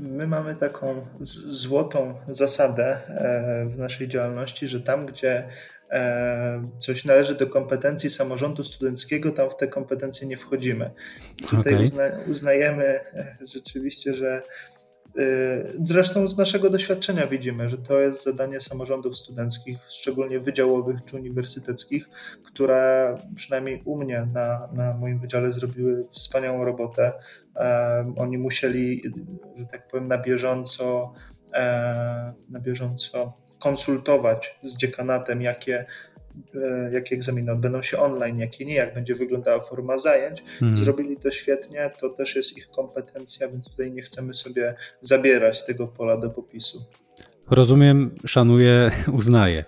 My 0.00 0.26
mamy 0.26 0.54
taką 0.54 1.06
złotą 1.20 2.14
zasadę 2.28 2.98
e, 3.08 3.66
w 3.66 3.78
naszej 3.78 4.08
działalności, 4.08 4.68
że 4.68 4.80
tam, 4.80 5.06
gdzie 5.06 5.48
e, 5.90 6.68
coś 6.78 7.04
należy 7.04 7.34
do 7.34 7.46
kompetencji 7.46 8.10
samorządu 8.10 8.64
studenckiego, 8.64 9.30
tam 9.30 9.50
w 9.50 9.56
te 9.56 9.66
kompetencje 9.66 10.28
nie 10.28 10.36
wchodzimy. 10.36 10.90
Tutaj 11.50 11.74
okay. 11.74 11.84
uzna, 11.84 12.04
uznajemy 12.28 12.84
e, 12.84 13.36
rzeczywiście, 13.40 14.14
że 14.14 14.42
zresztą 15.84 16.28
z 16.28 16.38
naszego 16.38 16.70
doświadczenia 16.70 17.26
widzimy, 17.26 17.68
że 17.68 17.78
to 17.78 18.00
jest 18.00 18.24
zadanie 18.24 18.60
samorządów 18.60 19.16
studenckich, 19.16 19.78
szczególnie 19.88 20.40
wydziałowych 20.40 21.04
czy 21.04 21.16
uniwersyteckich, 21.16 22.08
które 22.44 23.14
przynajmniej 23.34 23.82
u 23.84 23.96
mnie 23.98 24.28
na, 24.32 24.68
na 24.72 24.96
moim 24.96 25.18
wydziale 25.18 25.52
zrobiły 25.52 26.06
wspaniałą 26.10 26.64
robotę. 26.64 27.12
Oni 28.16 28.38
musieli, 28.38 29.02
że 29.58 29.66
tak 29.66 29.88
powiem, 29.88 30.08
na 30.08 30.18
bieżąco, 30.18 31.12
e, 31.54 32.32
na 32.48 32.60
bieżąco 32.60 33.32
konsultować 33.58 34.58
z 34.62 34.76
dziekanatem, 34.76 35.42
jakie 35.42 35.86
jakie 36.92 37.14
egzaminy 37.14 37.52
odbędą 37.52 37.82
się 37.82 37.98
online, 37.98 38.38
jakie 38.38 38.64
nie, 38.64 38.74
jak 38.74 38.94
będzie 38.94 39.14
wyglądała 39.14 39.60
forma 39.60 39.98
zajęć. 39.98 40.40
Mhm. 40.40 40.76
Zrobili 40.76 41.16
to 41.16 41.30
świetnie, 41.30 41.90
to 42.00 42.08
też 42.10 42.36
jest 42.36 42.58
ich 42.58 42.70
kompetencja, 42.70 43.48
więc 43.48 43.70
tutaj 43.70 43.92
nie 43.92 44.02
chcemy 44.02 44.34
sobie 44.34 44.74
zabierać 45.00 45.64
tego 45.64 45.86
pola 45.86 46.16
do 46.16 46.30
popisu. 46.30 46.84
Rozumiem, 47.50 48.14
szanuję, 48.26 48.90
uznaję. 49.18 49.64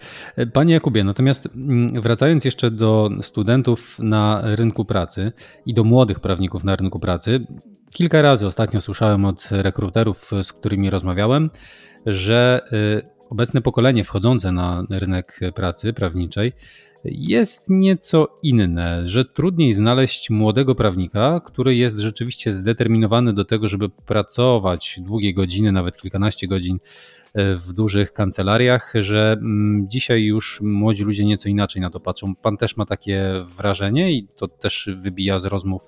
Panie 0.53 0.75
Jakubie, 0.75 1.05
natomiast 1.05 1.49
mm, 1.55 2.01
wracając 2.03 2.45
jeszcze 2.45 2.71
do 2.71 3.11
studentów 3.23 3.99
na 3.99 4.43
rynku 4.45 4.85
pracy 4.85 5.33
i 5.67 5.75
do 5.75 5.85
młodych 5.85 6.21
prawników 6.21 6.65
na 6.65 6.77
rynku 6.77 7.01
pracy, 7.01 7.47
kilka 7.91 8.23
razy 8.23 8.47
ostatnio 8.47 8.81
słyszałem 8.81 9.25
od 9.25 9.49
rekruterów, 9.51 10.31
z 10.43 10.53
którymi 10.53 10.91
rozmawiałem, 10.91 11.51
że 12.07 12.61
y, 12.73 13.18
obecne 13.31 13.63
pokolenie 13.63 14.05
wchodzące 14.05 14.53
na 14.53 14.85
rynek 14.91 15.41
pracy 15.55 15.93
prawniczej 15.93 16.53
jest 17.05 17.71
nieco 17.71 18.39
inne, 18.43 19.09
że 19.09 19.25
trudniej 19.25 19.73
znaleźć 19.73 20.31
młodego 20.31 20.75
prawnika, 20.75 21.41
który 21.41 21.77
jest 21.77 21.99
rzeczywiście 21.99 22.53
zdeterminowany 22.53 23.33
do 23.33 23.45
tego, 23.45 23.69
żeby 23.69 23.89
pracować 23.89 25.01
długie 25.03 25.35
godziny, 25.35 25.73
nawet 25.73 25.97
kilkanaście 25.97 26.49
godzin 26.49 26.79
e, 27.35 27.55
w 27.57 27.73
dużych 27.73 28.13
kancelariach, 28.13 28.93
że 28.95 29.33
mm, 29.33 29.89
dzisiaj 29.89 30.23
już 30.23 30.61
młodzi 30.61 31.05
ludzie 31.05 31.25
nieco 31.25 31.49
inaczej 31.49 31.83
na 31.83 31.91
to 31.91 32.01
patrzą. 32.01 32.35
Pan 32.35 32.57
też 32.57 32.77
ma 32.77 32.87
takie 32.87 33.33
wrażenie 33.57 34.13
i 34.13 34.27
to 34.37 34.49
też 34.49 34.91
wybija 34.95 35.39
z 35.39 35.45
rozmów 35.45 35.83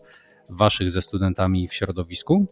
waszych 0.49 0.91
ze 0.91 1.03
studentami 1.03 1.69
w 1.69 1.75
środowisku? 1.75 2.47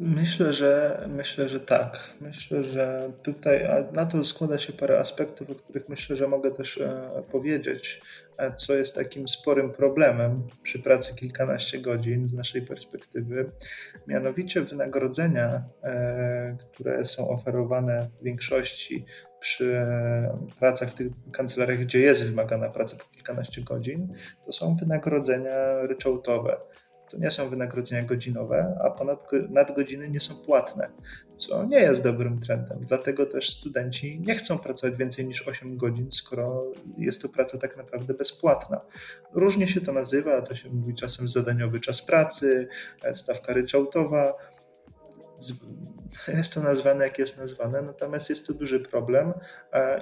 Myślę, 0.00 0.52
że 0.52 1.04
myślę, 1.08 1.48
że 1.48 1.60
tak. 1.60 2.10
Myślę, 2.20 2.64
że 2.64 3.12
tutaj 3.22 3.68
na 3.92 4.06
to 4.06 4.24
składa 4.24 4.58
się 4.58 4.72
parę 4.72 4.98
aspektów, 4.98 5.50
o 5.50 5.54
których 5.54 5.88
myślę, 5.88 6.16
że 6.16 6.28
mogę 6.28 6.50
też 6.50 6.78
e, 6.78 7.22
powiedzieć, 7.32 8.00
e, 8.36 8.54
co 8.54 8.76
jest 8.76 8.94
takim 8.94 9.28
sporym 9.28 9.72
problemem 9.72 10.42
przy 10.62 10.78
pracy 10.78 11.16
kilkanaście 11.16 11.78
godzin 11.78 12.28
z 12.28 12.34
naszej 12.34 12.62
perspektywy. 12.62 13.48
Mianowicie 14.06 14.60
wynagrodzenia, 14.60 15.62
e, 15.82 16.56
które 16.72 17.04
są 17.04 17.30
oferowane 17.30 18.08
w 18.20 18.24
większości 18.24 19.04
przy 19.40 19.86
pracach 20.58 20.90
w 20.90 20.94
tych 20.94 21.06
kancelariach, 21.32 21.78
gdzie 21.78 22.00
jest 22.00 22.24
wymagana 22.24 22.68
praca 22.68 22.96
po 22.96 23.04
kilkanaście 23.04 23.62
godzin, 23.62 24.14
to 24.46 24.52
są 24.52 24.76
wynagrodzenia 24.76 25.82
ryczałtowe 25.82 26.56
to 27.10 27.18
nie 27.18 27.30
są 27.30 27.48
wynagrodzenia 27.48 28.02
godzinowe, 28.02 28.78
a 28.84 28.90
ponad 28.90 29.24
nadgodziny 29.48 30.10
nie 30.10 30.20
są 30.20 30.34
płatne, 30.34 30.88
co 31.36 31.64
nie 31.64 31.80
jest 31.80 32.02
dobrym 32.02 32.40
trendem. 32.40 32.78
Dlatego 32.80 33.26
też 33.26 33.50
studenci 33.50 34.20
nie 34.20 34.34
chcą 34.34 34.58
pracować 34.58 34.96
więcej 34.96 35.26
niż 35.26 35.48
8 35.48 35.76
godzin, 35.76 36.06
skoro 36.12 36.72
jest 36.98 37.22
to 37.22 37.28
praca 37.28 37.58
tak 37.58 37.76
naprawdę 37.76 38.14
bezpłatna. 38.14 38.80
Różnie 39.32 39.66
się 39.66 39.80
to 39.80 39.92
nazywa, 39.92 40.42
to 40.42 40.54
się 40.54 40.70
mówi 40.70 40.94
czasem 40.94 41.28
zadaniowy 41.28 41.80
czas 41.80 42.02
pracy, 42.02 42.68
e, 43.02 43.14
stawka 43.14 43.52
ryczałtowa. 43.52 44.34
Jest 46.28 46.54
to 46.54 46.60
nazwane 46.60 47.04
jak 47.04 47.18
jest 47.18 47.38
nazwane, 47.38 47.82
natomiast 47.82 48.30
jest 48.30 48.46
to 48.46 48.54
duży 48.54 48.80
problem 48.80 49.32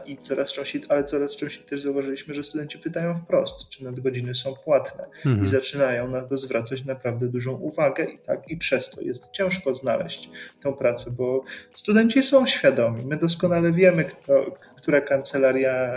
i 0.07 0.19
coraz 0.19 0.53
częściej, 0.53 0.83
ale 0.89 1.05
coraz 1.05 1.37
częściej 1.37 1.65
też 1.65 1.83
zauważyliśmy, 1.83 2.35
że 2.35 2.43
studenci 2.43 2.79
pytają 2.79 3.17
wprost, 3.17 3.69
czy 3.69 3.85
nadgodziny 3.85 4.35
są 4.35 4.55
płatne 4.55 5.05
mhm. 5.05 5.45
i 5.45 5.47
zaczynają 5.47 6.09
na 6.09 6.23
to 6.23 6.37
zwracać 6.37 6.85
naprawdę 6.85 7.29
dużą 7.29 7.53
uwagę 7.53 8.05
i 8.05 8.19
tak 8.19 8.51
i 8.51 8.57
przez 8.57 8.91
to 8.91 9.01
jest 9.01 9.31
ciężko 9.31 9.73
znaleźć 9.73 10.31
tę 10.63 10.73
pracę, 10.73 11.11
bo 11.11 11.45
studenci 11.75 12.23
są 12.23 12.47
świadomi, 12.47 13.07
my 13.07 13.17
doskonale 13.17 13.73
wiemy, 13.73 14.05
kto, 14.05 14.47
która 14.77 15.01
kancelaria 15.01 15.93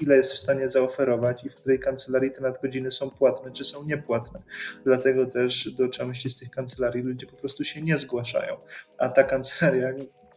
ile 0.00 0.16
jest 0.16 0.32
w 0.32 0.38
stanie 0.38 0.68
zaoferować 0.68 1.44
i 1.44 1.48
w 1.48 1.54
której 1.54 1.78
kancelarii 1.78 2.30
te 2.30 2.40
nadgodziny 2.40 2.90
są 2.90 3.10
płatne 3.10 3.50
czy 3.52 3.64
są 3.64 3.84
niepłatne. 3.84 4.42
Dlatego 4.84 5.26
też 5.26 5.70
do 5.70 5.88
części 5.88 6.30
z 6.30 6.36
tych 6.36 6.50
kancelarii 6.50 7.02
ludzie 7.02 7.26
po 7.26 7.36
prostu 7.36 7.64
się 7.64 7.82
nie 7.82 7.98
zgłaszają. 7.98 8.56
A 8.98 9.08
ta 9.08 9.24
kancelaria, 9.24 9.88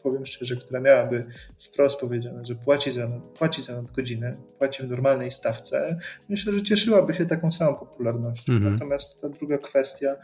powiem 0.03 0.25
szczerze, 0.25 0.55
która 0.55 0.79
miałaby 0.79 1.25
wprost 1.57 1.99
powiedziane, 1.99 2.45
że 2.45 2.55
płaci 2.55 2.91
za, 2.91 3.07
płaci 3.37 3.61
za 3.61 3.75
nadgodzinę, 3.75 4.37
płaci 4.57 4.83
w 4.83 4.89
normalnej 4.89 5.31
stawce, 5.31 5.99
myślę, 6.29 6.53
że 6.53 6.63
cieszyłaby 6.63 7.13
się 7.13 7.25
taką 7.25 7.51
samą 7.51 7.75
popularnością. 7.75 8.53
Mhm. 8.53 8.73
Natomiast 8.73 9.21
ta 9.21 9.29
druga 9.29 9.57
kwestia, 9.57 10.15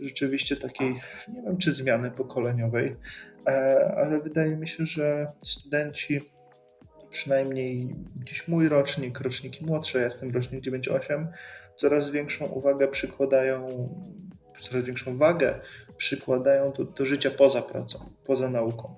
rzeczywiście 0.00 0.56
takiej, 0.56 1.00
nie 1.28 1.42
wiem 1.42 1.58
czy 1.58 1.72
zmiany 1.72 2.10
pokoleniowej, 2.10 2.96
e, 3.46 3.94
ale 3.96 4.20
wydaje 4.20 4.56
mi 4.56 4.68
się, 4.68 4.86
że 4.86 5.32
studenci 5.42 6.20
przynajmniej 7.12 7.94
gdzieś 8.16 8.48
mój 8.48 8.68
rocznik, 8.68 9.20
roczniki 9.20 9.64
młodsze, 9.66 9.98
ja 9.98 10.04
jestem 10.04 10.30
rocznik 10.30 10.60
98, 10.60 11.28
coraz 11.76 12.10
większą 12.10 12.46
uwagę 12.46 12.88
przykładają, 12.88 13.66
coraz 14.58 14.84
większą 14.84 15.16
wagę 15.16 15.60
przykładają 15.96 16.72
do, 16.72 16.84
do 16.84 17.06
życia 17.06 17.30
poza 17.30 17.62
pracą, 17.62 17.98
poza 18.24 18.50
nauką. 18.50 18.96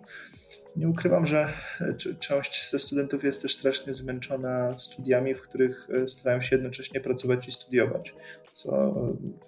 Nie 0.76 0.88
ukrywam, 0.88 1.26
że 1.26 1.48
e, 1.80 1.94
część 2.18 2.70
ze 2.70 2.78
studentów 2.78 3.24
jest 3.24 3.42
też 3.42 3.54
strasznie 3.54 3.94
zmęczona 3.94 4.78
studiami, 4.78 5.34
w 5.34 5.42
których 5.42 5.88
e, 6.02 6.08
starają 6.08 6.40
się 6.40 6.56
jednocześnie 6.56 7.00
pracować 7.00 7.48
i 7.48 7.52
studiować, 7.52 8.14
co 8.50 8.94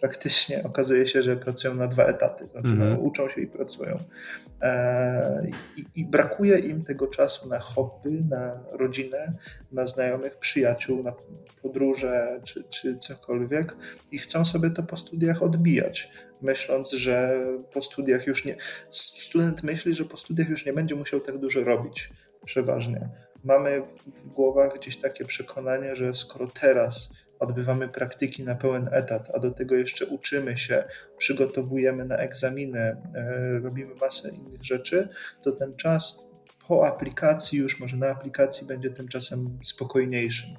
praktycznie 0.01 0.63
okazuje 0.63 1.09
się, 1.09 1.23
że 1.23 1.37
pracują 1.37 1.75
na 1.75 1.87
dwa 1.87 2.05
etaty, 2.05 2.49
znaczy 2.49 2.69
mm 2.69 2.97
-hmm. 2.97 3.03
uczą 3.03 3.29
się 3.29 3.41
i 3.41 3.47
pracują. 3.47 3.99
E, 4.63 5.47
I, 5.77 5.85
I, 5.95 6.05
brakuje 6.05 6.59
im 6.59 6.85
tego 6.85 7.07
czasu 7.07 7.49
na 7.49 7.59
hobby, 7.59 8.25
na 8.31 8.61
rodzinę, 8.73 9.33
na 9.73 9.87
znajomych, 9.87 10.39
przyjaciół, 10.39 11.03
na 11.03 11.13
podróże 11.63 12.41
czy, 12.45 12.65
czy 12.65 12.99
cokolwiek 12.99 13.77
i 14.13 14.19
chcą 14.19 14.45
sobie 14.45 14.71
to 14.71 14.83
po 14.83 14.97
studiach 14.97 15.43
odbijać, 15.43 16.11
myśląc, 16.43 16.93
że 16.93 17.41
po 17.73 17.83
studiach 17.83 18.27
już 18.27 18.45
nie. 18.45 18.57
Student 18.91 19.63
myśli, 19.63 19.95
że 19.95 20.05
po 20.05 20.17
studiach 20.17 20.49
już 20.49 20.67
nie 20.67 20.73
będzie 20.73 20.95
musiał 20.95 21.21
tak 21.21 21.39
dużo 21.39 21.65
robić, 21.65 22.11
przeważnie. 22.45 23.09
Mamy 23.45 23.83
w 24.07 24.29
głowach 24.29 24.79
gdzieś 24.79 24.97
takie 24.97 25.25
przekonanie, 25.25 25.97
że 25.97 26.15
skoro 26.15 26.47
teraz 26.61 27.13
odbywamy 27.39 27.89
praktyki 27.89 28.45
na 28.45 28.55
pełen 28.55 28.89
etat, 28.93 29.31
a 29.35 29.39
do 29.39 29.51
tego 29.51 29.75
jeszcze 29.75 30.07
uczymy 30.07 30.57
się, 30.57 30.85
przygotowujemy 31.19 32.05
na 32.05 32.17
egzaminy, 32.17 32.81
e, 32.81 32.97
robimy 33.63 33.95
masę 33.95 34.31
innych 34.31 34.65
rzeczy, 34.65 35.09
to 35.43 35.53
ten 35.53 35.77
czas 35.77 36.27
po 36.69 36.87
aplikacji, 36.87 37.59
już 37.59 37.81
może 37.81 37.97
na 37.97 38.09
aplikacji, 38.09 38.67
będzie 38.67 38.91
tym 38.91 39.09
czasem 39.09 39.59
spokojniejszym. 39.65 40.51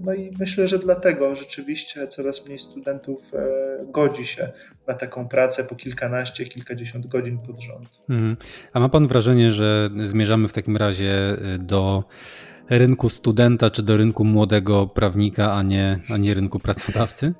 No 0.00 0.14
i 0.14 0.30
myślę, 0.40 0.68
że 0.68 0.78
dlatego 0.78 1.34
rzeczywiście 1.34 2.08
coraz 2.08 2.46
mniej 2.46 2.58
studentów 2.58 3.34
e, 3.34 3.46
godzi 3.86 4.24
się 4.24 4.52
na 4.86 4.94
taką 4.94 5.28
pracę 5.28 5.64
po 5.64 5.74
kilkanaście, 5.74 6.44
kilkadziesiąt 6.44 7.06
godzin 7.06 7.38
pod 7.38 7.62
rząd. 7.62 7.88
Mhm. 8.08 8.36
A 8.72 8.80
ma 8.80 8.88
Pan 8.88 9.08
wrażenie, 9.08 9.50
że 9.50 9.90
zmierzamy 10.04 10.48
w 10.48 10.52
takim 10.52 10.76
razie 10.76 11.14
e, 11.14 11.58
do 11.58 12.04
rynku 12.70 13.08
studenta 13.08 13.70
czy 13.70 13.82
do 13.82 13.96
rynku 13.96 14.24
młodego 14.24 14.86
prawnika, 14.86 15.52
a 15.52 15.62
nie, 15.62 15.98
a 16.14 16.16
nie 16.16 16.34
rynku 16.34 16.58
pracodawcy? 16.58 17.34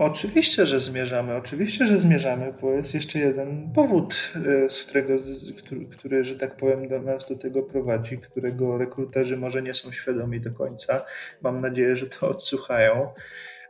Oczywiście, 0.00 0.66
że 0.66 0.80
zmierzamy, 0.80 1.36
oczywiście, 1.36 1.86
że 1.86 1.98
zmierzamy, 1.98 2.54
bo 2.60 2.72
jest 2.72 2.94
jeszcze 2.94 3.18
jeden 3.18 3.72
powód, 3.74 4.32
e, 4.64 4.68
z 4.68 4.84
którego, 4.84 5.14
który, 5.58 5.86
który, 5.86 6.24
że 6.24 6.36
tak 6.36 6.56
powiem, 6.56 6.88
do 6.88 7.02
nas 7.02 7.28
do 7.28 7.36
tego 7.36 7.62
prowadzi, 7.62 8.18
którego 8.18 8.78
rekruterzy 8.78 9.36
może 9.36 9.62
nie 9.62 9.74
są 9.74 9.92
świadomi 9.92 10.40
do 10.40 10.52
końca. 10.52 11.04
Mam 11.42 11.60
nadzieję, 11.60 11.96
że 11.96 12.06
to 12.06 12.28
odsłuchają. 12.28 13.08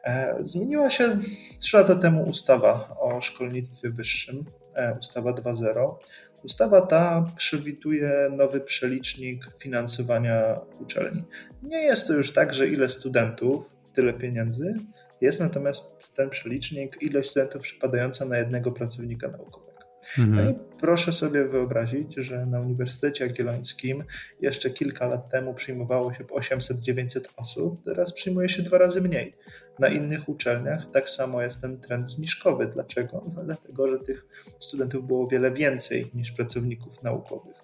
E, 0.05 0.37
zmieniła 0.41 0.91
się 0.91 1.19
trzy 1.59 1.77
lata 1.77 1.95
temu 1.95 2.23
ustawa 2.23 2.97
o 3.01 3.21
szkolnictwie 3.21 3.91
wyższym, 3.91 4.45
e, 4.75 4.97
ustawa 5.01 5.33
2.0. 5.33 5.99
Ustawa 6.45 6.81
ta 6.81 7.25
przewiduje 7.37 8.31
nowy 8.37 8.61
przelicznik 8.61 9.45
finansowania 9.59 10.61
uczelni. 10.81 11.25
Nie 11.63 11.79
jest 11.79 12.07
to 12.07 12.13
już 12.13 12.33
tak, 12.33 12.55
że 12.55 12.69
ile 12.69 12.89
studentów, 12.89 13.73
tyle 13.93 14.13
pieniędzy. 14.13 14.75
Jest 15.21 15.41
natomiast 15.41 16.15
ten 16.15 16.31
przelicznik, 16.31 17.03
ilość 17.03 17.31
studentów 17.31 17.63
przypadająca 17.63 18.25
na 18.25 18.39
jednego 18.39 18.73
pracownika 18.73 19.29
naukowego. 19.29 19.71
Mhm. 20.19 20.35
No 20.35 20.51
i 20.51 20.55
proszę 20.81 21.13
sobie 21.13 21.45
wyobrazić, 21.45 22.15
że 22.17 22.47
na 22.47 22.61
Uniwersytecie 22.61 23.27
Jagiellońskim 23.27 24.05
jeszcze 24.41 24.71
kilka 24.71 25.07
lat 25.07 25.31
temu 25.31 25.55
przyjmowało 25.55 26.13
się 26.13 26.25
800-900 26.25 27.21
osób, 27.37 27.85
teraz 27.85 28.13
przyjmuje 28.13 28.49
się 28.49 28.63
dwa 28.63 28.79
razy 28.79 29.01
mniej. 29.01 29.35
Na 29.79 29.89
innych 29.89 30.29
uczelniach 30.29 30.91
tak 30.93 31.11
samo 31.11 31.43
jest 31.43 31.61
ten 31.61 31.81
trend 31.81 32.11
zniżkowy. 32.11 32.67
Dlaczego? 32.67 33.25
No 33.37 33.45
dlatego, 33.45 33.89
że 33.89 33.99
tych 33.99 34.27
studentów 34.59 35.07
było 35.07 35.27
wiele 35.27 35.51
więcej 35.51 36.07
niż 36.15 36.33
pracowników 36.33 37.03
naukowych. 37.03 37.57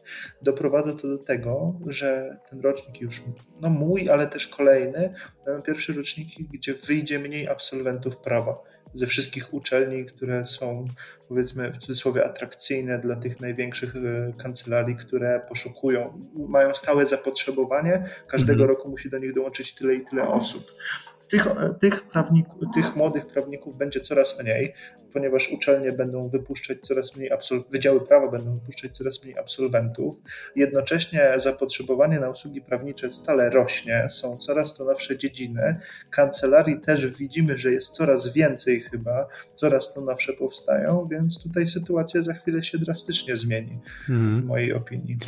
Doprowadza 0.43 0.93
to 0.93 1.09
do 1.09 1.19
tego, 1.19 1.81
że 1.87 2.39
ten 2.51 2.61
rocznik 2.61 3.01
już, 3.01 3.23
no 3.61 3.71
mój, 3.71 4.11
ale 4.11 4.27
też 4.27 4.49
kolejny, 4.49 5.15
będą 5.45 5.63
pierwsze 5.63 5.93
roczniki, 5.93 6.49
gdzie 6.53 6.75
wyjdzie 6.75 7.19
mniej 7.19 7.49
absolwentów 7.49 8.19
prawa 8.19 8.63
ze 8.95 9.07
wszystkich 9.07 9.55
uczelni, 9.55 10.07
które 10.07 10.47
są 10.47 10.85
powiedzmy 11.29 11.73
w 11.73 11.79
cudzysłowie 11.79 12.25
atrakcyjne 12.25 12.99
dla 12.99 13.17
tych 13.17 13.41
największych 13.41 13.95
e, 13.97 14.33
kancelarii, 14.43 14.97
które 14.97 15.41
poszukują, 15.49 16.31
mają 16.49 16.75
stałe 16.75 17.07
zapotrzebowanie, 17.07 18.05
każdego 18.27 18.65
mm 18.65 18.67
-hmm. 18.67 18.77
roku 18.77 18.89
musi 18.89 19.11
do 19.11 19.19
nich 19.19 19.35
dołączyć 19.35 19.75
tyle 19.75 19.95
i 19.95 20.05
tyle 20.05 20.29
osób. 20.29 20.73
Tych, 21.29 21.47
tych, 21.81 22.09
prawników, 22.09 22.55
tych 22.75 22.97
młodych 22.97 23.27
prawników 23.27 23.77
będzie 23.77 24.01
coraz 24.01 24.43
mniej, 24.43 24.73
ponieważ 25.13 25.53
uczelnie 25.53 25.93
będą 25.93 26.29
wypuszczać 26.29 26.79
coraz 26.81 27.17
mniej 27.17 27.33
absolwentów, 27.33 27.73
wydziały 27.73 28.01
prawa 28.01 28.31
będą 28.31 28.55
wypuszczać 28.55 28.91
coraz 28.91 29.25
mniej 29.25 29.39
absolwentów. 29.39 30.17
Jednocześnie 30.57 31.35
zapotrzebowanie 31.37 32.21
na 32.21 32.31
usługi 32.31 32.61
prawnicze 32.61 33.11
stale 33.11 33.51
rośnie, 33.51 34.07
są 34.11 34.37
coraz 34.37 34.75
to 34.75 34.85
nowsze 34.85 35.19
dziedziny. 35.19 35.77
Kancelarii 36.11 36.81
też 36.81 37.07
widzimy, 37.07 37.59
że 37.59 37.73
jest 37.73 37.89
coraz 37.89 38.33
więcej 38.33 38.81
chyba, 38.81 39.29
coraz 39.55 39.95
to 39.95 40.01
nowsze 40.01 40.33
powstają, 40.33 41.09
więc 41.11 41.43
tutaj 41.43 41.67
sytuacja 41.67 42.23
za 42.23 42.35
chwilę 42.35 42.63
się 42.63 42.79
drastycznie 42.79 43.37
zmieni, 43.37 43.79
hmm. 44.07 44.43
w 44.43 44.45
mojej 44.45 44.73
opinii. 44.73 45.19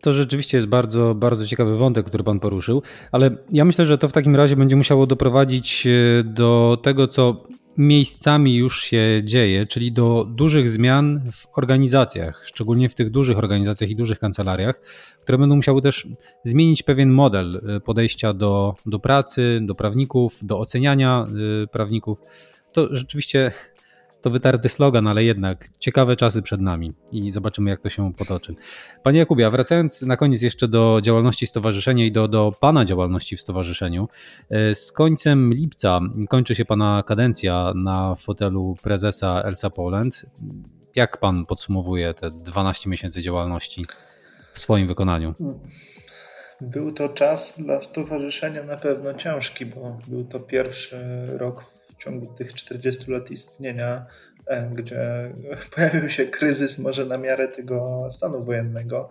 To 0.00 0.12
rzeczywiście 0.12 0.56
jest 0.58 0.68
bardzo, 0.68 1.14
bardzo 1.14 1.46
ciekawy 1.46 1.76
wątek, 1.76 2.06
który 2.06 2.24
Pan 2.24 2.40
poruszył, 2.40 2.82
ale 3.12 3.30
ja 3.52 3.64
myślę, 3.64 3.86
że 3.86 3.98
to 3.98 4.08
w 4.08 4.12
takim 4.12 4.36
razie 4.36 4.56
będzie 4.56 4.76
musiało 4.76 5.06
doprowadzić 5.06 5.86
e, 5.86 6.24
do 6.24 6.78
tego, 6.82 7.08
co 7.08 7.44
miejscami 7.76 8.56
już 8.56 8.82
się 8.82 9.22
dzieje, 9.24 9.66
czyli 9.66 9.92
do 9.92 10.26
dużych 10.30 10.70
zmian 10.70 11.20
w 11.32 11.58
organizacjach, 11.58 12.42
szczególnie 12.46 12.88
w 12.88 12.94
tych 12.94 13.10
dużych 13.10 13.38
organizacjach 13.38 13.90
i 13.90 13.96
dużych 13.96 14.18
kancelariach, 14.18 14.80
które 15.22 15.38
będą 15.38 15.56
musiały 15.56 15.82
też 15.82 16.06
zmienić 16.44 16.82
pewien 16.82 17.10
model 17.10 17.60
e, 17.76 17.80
podejścia 17.80 18.34
do, 18.34 18.74
do 18.86 18.98
pracy, 18.98 19.60
do 19.62 19.74
prawników, 19.74 20.38
do 20.42 20.58
oceniania 20.58 21.26
e, 21.62 21.66
prawników. 21.66 22.22
To 22.72 22.96
rzeczywiście 22.96 23.52
to 24.22 24.30
wytarty 24.30 24.68
slogan, 24.68 25.06
ale 25.06 25.24
jednak 25.24 25.68
ciekawe 25.78 26.16
czasy 26.16 26.42
przed 26.42 26.60
nami 26.60 26.92
i 27.12 27.30
zobaczymy, 27.30 27.70
jak 27.70 27.80
to 27.80 27.88
się 27.88 28.14
potoczy. 28.14 28.54
Panie 29.02 29.18
Jakubie, 29.18 29.50
wracając 29.50 30.02
na 30.02 30.16
koniec 30.16 30.42
jeszcze 30.42 30.68
do 30.68 31.00
działalności 31.02 31.46
stowarzyszenia 31.46 32.04
i 32.04 32.12
do, 32.12 32.28
do 32.28 32.52
Pana 32.60 32.84
działalności 32.84 33.36
w 33.36 33.40
stowarzyszeniu, 33.40 34.08
e, 34.50 34.74
z 34.74 34.92
końcem 34.92 35.54
lipca 35.54 36.00
kończy 36.28 36.54
się 36.54 36.64
Pana 36.64 37.02
kadencja 37.06 37.72
na 37.74 38.14
fotelu 38.14 38.76
prezesa 38.82 39.42
Elsa 39.44 39.70
Poland. 39.70 40.26
Jak 40.94 41.20
Pan 41.20 41.46
podsumowuje 41.46 42.14
te 42.14 42.30
12 42.30 42.90
miesięcy 42.90 43.22
działalności 43.22 43.84
w 44.52 44.58
swoim 44.58 44.86
wykonaniu? 44.86 45.34
Był 46.60 46.92
to 46.92 47.08
czas 47.08 47.62
dla 47.62 47.80
stowarzyszenia 47.80 48.62
na 48.62 48.76
pewno 48.76 49.14
ciężki, 49.14 49.66
bo 49.66 49.98
był 50.08 50.24
to 50.24 50.40
pierwszy 50.40 51.26
rok 51.26 51.79
ciągu 52.00 52.26
tych 52.26 52.54
40 52.54 53.10
lat 53.10 53.30
istnienia, 53.30 54.06
e, 54.46 54.70
gdzie 54.74 55.32
pojawił 55.74 56.10
się 56.10 56.26
kryzys 56.26 56.78
może 56.78 57.06
na 57.06 57.18
miarę 57.18 57.48
tego 57.48 58.08
stanu 58.10 58.44
wojennego. 58.44 59.08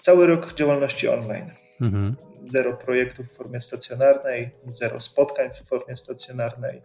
Cały 0.00 0.26
rok 0.26 0.54
działalności 0.54 1.08
online. 1.08 1.50
Mhm. 1.80 2.16
zero 2.44 2.76
projektów 2.76 3.28
w 3.28 3.36
formie 3.36 3.60
stacjonarnej, 3.60 4.50
zero 4.70 5.00
spotkań 5.00 5.50
w 5.50 5.68
formie 5.68 5.96
stacjonarnej. 5.96 6.82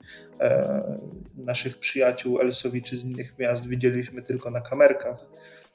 Naszych 1.38 1.78
przyjaciół 1.78 2.40
Elsowiczy 2.40 2.98
z 2.98 3.04
innych 3.04 3.40
miast 3.40 3.68
widzieliśmy 3.68 4.22
tylko 4.22 4.52
na 4.52 4.62
kamerkach 4.62 5.30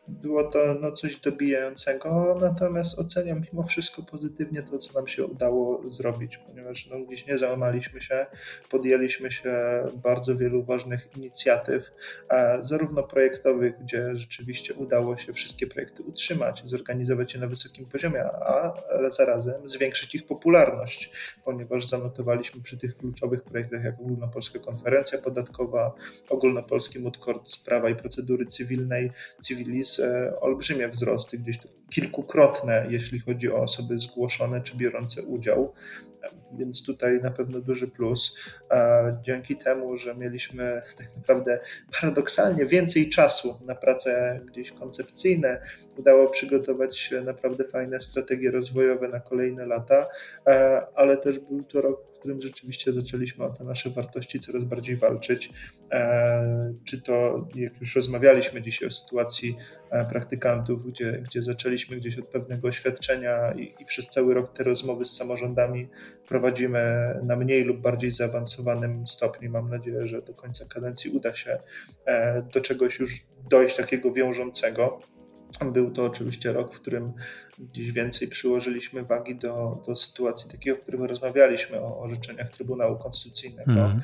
było 0.08 0.44
to 0.44 0.58
no, 0.80 0.92
coś 0.92 1.20
dobijającego, 1.20 2.38
natomiast 2.40 2.98
oceniam 2.98 3.42
mimo 3.52 3.66
wszystko 3.66 4.02
pozytywnie 4.02 4.62
to, 4.62 4.78
co 4.78 4.98
nam 4.98 5.08
się 5.08 5.24
udało 5.24 5.82
zrobić, 5.90 6.36
ponieważ 6.36 6.90
no, 6.90 6.98
gdzieś 7.00 7.26
nie 7.26 7.38
załamaliśmy 7.38 8.00
się, 8.00 8.26
podjęliśmy 8.70 9.32
się 9.32 9.52
bardzo 10.02 10.36
wielu 10.36 10.64
ważnych 10.64 11.08
inicjatyw, 11.16 11.90
zarówno 12.62 13.02
projektowych, 13.02 13.74
gdzie 13.82 14.16
rzeczywiście 14.16 14.74
udało 14.74 15.16
się 15.16 15.32
wszystkie 15.32 15.66
projekty 15.66 16.02
utrzymać, 16.02 16.62
zorganizować 16.64 17.34
je 17.34 17.40
na 17.40 17.46
wysokim 17.46 17.86
poziomie, 17.86 18.24
a 18.24 18.72
zarazem 19.10 19.68
zwiększyć 19.68 20.14
ich 20.14 20.26
popularność, 20.26 21.10
ponieważ 21.44 21.86
zanotowaliśmy 21.86 22.62
przy 22.62 22.78
tych 22.78 22.96
kluczowych 22.96 23.42
projektach, 23.42 23.84
jak 23.84 24.00
Ogólnopolska 24.00 24.58
Konferencja 24.58 25.18
Podatkowa, 25.18 25.92
Ogólnopolski 26.28 26.98
Mudkord 26.98 27.50
Sprawa 27.50 27.90
i 27.90 27.94
Procedury 27.94 28.46
Cywilnej, 28.46 29.12
Civilis, 29.44 29.95
E, 30.00 30.40
olbrzymie 30.40 30.88
wzrosty, 30.88 31.38
gdzieś 31.38 31.58
kilkukrotne, 31.90 32.86
jeśli 32.90 33.20
chodzi 33.20 33.52
o 33.52 33.56
osoby 33.56 33.98
zgłoszone 33.98 34.60
czy 34.60 34.76
biorące 34.76 35.22
udział. 35.22 35.72
Więc 36.58 36.86
tutaj 36.86 37.20
na 37.20 37.30
pewno 37.30 37.60
duży 37.60 37.88
plus. 37.88 38.38
Dzięki 39.22 39.56
temu, 39.56 39.96
że 39.96 40.14
mieliśmy 40.14 40.82
tak 40.98 41.06
naprawdę 41.16 41.60
paradoksalnie 42.00 42.66
więcej 42.66 43.08
czasu 43.08 43.58
na 43.66 43.74
prace 43.74 44.40
gdzieś 44.46 44.72
koncepcyjne, 44.72 45.62
udało 45.96 46.28
przygotować 46.28 47.10
naprawdę 47.24 47.64
fajne 47.64 48.00
strategie 48.00 48.50
rozwojowe 48.50 49.08
na 49.08 49.20
kolejne 49.20 49.66
lata, 49.66 50.06
ale 50.94 51.16
też 51.16 51.38
był 51.38 51.62
to 51.62 51.80
rok, 51.80 52.00
którym 52.26 52.42
rzeczywiście 52.42 52.92
zaczęliśmy 52.92 53.44
o 53.44 53.50
te 53.50 53.64
nasze 53.64 53.90
wartości 53.90 54.40
coraz 54.40 54.64
bardziej 54.64 54.96
walczyć. 54.96 55.50
Czy 56.84 57.02
to, 57.02 57.48
jak 57.54 57.80
już 57.80 57.96
rozmawialiśmy 57.96 58.62
dzisiaj 58.62 58.88
o 58.88 58.90
sytuacji 58.90 59.56
praktykantów, 60.10 60.86
gdzie, 60.86 61.22
gdzie 61.24 61.42
zaczęliśmy 61.42 61.96
gdzieś 61.96 62.18
od 62.18 62.28
pewnego 62.28 62.68
oświadczenia 62.68 63.52
i, 63.52 63.74
i 63.80 63.84
przez 63.84 64.08
cały 64.08 64.34
rok 64.34 64.52
te 64.52 64.64
rozmowy 64.64 65.04
z 65.04 65.16
samorządami 65.16 65.88
prowadzimy 66.28 67.14
na 67.22 67.36
mniej 67.36 67.64
lub 67.64 67.80
bardziej 67.80 68.10
zaawansowanym 68.10 69.06
stopniu. 69.06 69.50
Mam 69.50 69.70
nadzieję, 69.70 70.06
że 70.06 70.22
do 70.22 70.34
końca 70.34 70.64
kadencji 70.74 71.10
uda 71.10 71.34
się 71.34 71.58
e, 72.06 72.42
do 72.42 72.60
czegoś 72.60 72.98
już 72.98 73.12
dojść 73.50 73.76
takiego 73.76 74.12
wiążącego. 74.12 75.00
Był 75.72 75.90
to 75.90 76.04
oczywiście 76.04 76.52
rok, 76.52 76.74
w 76.74 76.80
którym 76.80 77.12
gdzieś 77.58 77.92
więcej 77.92 78.28
przyłożyliśmy 78.28 79.02
wagi 79.02 79.34
do, 79.34 79.82
do 79.86 79.96
sytuacji 79.96 80.50
takiego, 80.50 80.76
w 80.76 80.80
którym 80.80 81.04
rozmawialiśmy 81.04 81.80
o 81.80 82.00
orzeczeniach 82.00 82.50
Trybunału 82.50 82.98
Konstytucyjnego. 82.98 83.72
Mm. 83.72 84.00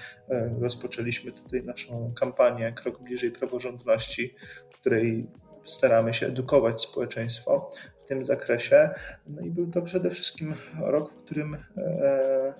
Rozpoczęliśmy 0.60 1.32
tutaj 1.32 1.62
naszą 1.62 2.12
kampanię 2.16 2.72
Krok 2.72 3.02
bliżej 3.02 3.30
praworządności, 3.30 4.34
w 4.70 4.80
której 4.80 5.26
staramy 5.64 6.14
się 6.14 6.26
edukować 6.26 6.82
społeczeństwo 6.82 7.70
w 7.98 8.04
tym 8.04 8.24
zakresie. 8.24 8.90
No 9.26 9.42
i 9.42 9.50
był 9.50 9.70
to 9.70 9.82
przede 9.82 10.10
wszystkim 10.10 10.54
rok, 10.80 11.12
w 11.12 11.24
którym 11.24 11.54
e, 11.76 12.54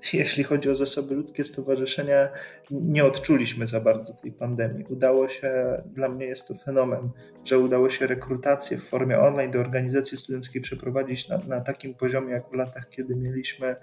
jeśli 0.12 0.44
chodzi 0.44 0.70
o 0.70 0.74
zasoby 0.74 1.14
ludzkie 1.14 1.44
stowarzyszenia, 1.44 2.28
nie 2.70 3.04
odczuliśmy 3.04 3.66
za 3.66 3.80
bardzo 3.80 4.14
tej 4.14 4.32
pandemii. 4.32 4.84
Udało 4.88 5.28
się, 5.28 5.82
dla 5.86 6.08
mnie 6.08 6.26
jest 6.26 6.48
to 6.48 6.54
fenomen, 6.54 7.10
że 7.44 7.58
udało 7.58 7.88
się 7.90 8.06
rekrutację 8.06 8.78
w 8.78 8.88
formie 8.88 9.18
online 9.18 9.50
do 9.50 9.60
organizacji 9.60 10.18
studenckiej 10.18 10.62
przeprowadzić 10.62 11.28
na, 11.28 11.38
na 11.48 11.60
takim 11.60 11.94
poziomie, 11.94 12.32
jak 12.32 12.50
w 12.50 12.54
latach, 12.54 12.88
kiedy 12.90 13.16
mieliśmy 13.16 13.76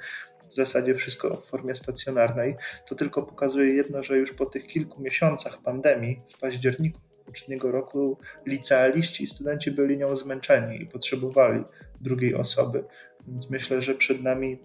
w 0.47 0.53
zasadzie 0.53 0.95
wszystko 0.95 1.35
w 1.35 1.45
formie 1.45 1.75
stacjonarnej. 1.75 2.55
To 2.87 2.95
tylko 2.95 3.23
pokazuje 3.23 3.73
jedno, 3.73 4.03
że 4.03 4.17
już 4.17 4.33
po 4.33 4.45
tych 4.45 4.67
kilku 4.67 5.01
miesiącach 5.01 5.61
pandemii 5.61 6.21
w 6.29 6.39
październiku 6.39 6.99
poprzedniego 7.25 7.71
roku 7.71 8.17
licealiści 8.45 9.23
i 9.23 9.27
studenci 9.27 9.71
byli 9.71 9.97
nią 9.97 10.17
zmęczeni 10.17 10.81
i 10.81 10.85
potrzebowali 10.85 11.63
drugiej 12.01 12.35
osoby. 12.35 12.83
Więc 13.27 13.49
myślę, 13.49 13.81
że 13.81 13.95
przed 13.95 14.23
nami, 14.23 14.59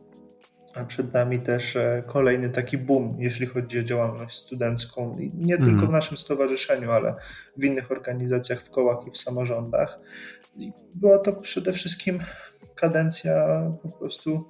przed 0.88 1.12
nami 1.12 1.40
też 1.40 1.76
e, 1.76 2.02
kolejny 2.06 2.50
taki 2.50 2.78
boom, 2.78 3.16
jeśli 3.18 3.46
chodzi 3.46 3.80
o 3.80 3.82
działalność 3.82 4.38
studencką. 4.38 5.16
Nie 5.34 5.56
tylko 5.56 5.70
mhm. 5.70 5.88
w 5.88 5.92
naszym 5.92 6.16
stowarzyszeniu, 6.16 6.90
ale 6.90 7.14
w 7.56 7.64
innych 7.64 7.90
organizacjach, 7.90 8.62
w 8.62 8.70
kołach 8.70 9.06
i 9.06 9.10
w 9.10 9.18
samorządach. 9.18 9.98
I 10.56 10.72
była 10.94 11.18
to 11.18 11.32
przede 11.32 11.72
wszystkim 11.72 12.20
kadencja 12.74 13.62
po 13.82 13.88
prostu 13.88 14.48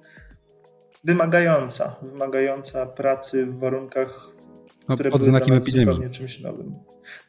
wymagająca, 1.03 1.95
wymagająca 2.01 2.85
pracy 2.85 3.45
w 3.45 3.59
warunkach, 3.59 4.27
no, 4.89 4.95
które 4.95 5.11
pod 5.11 5.21
były 5.21 5.29
znakiem 5.29 5.53
epidemii. 5.53 6.09
czymś 6.09 6.41
nowym. 6.41 6.75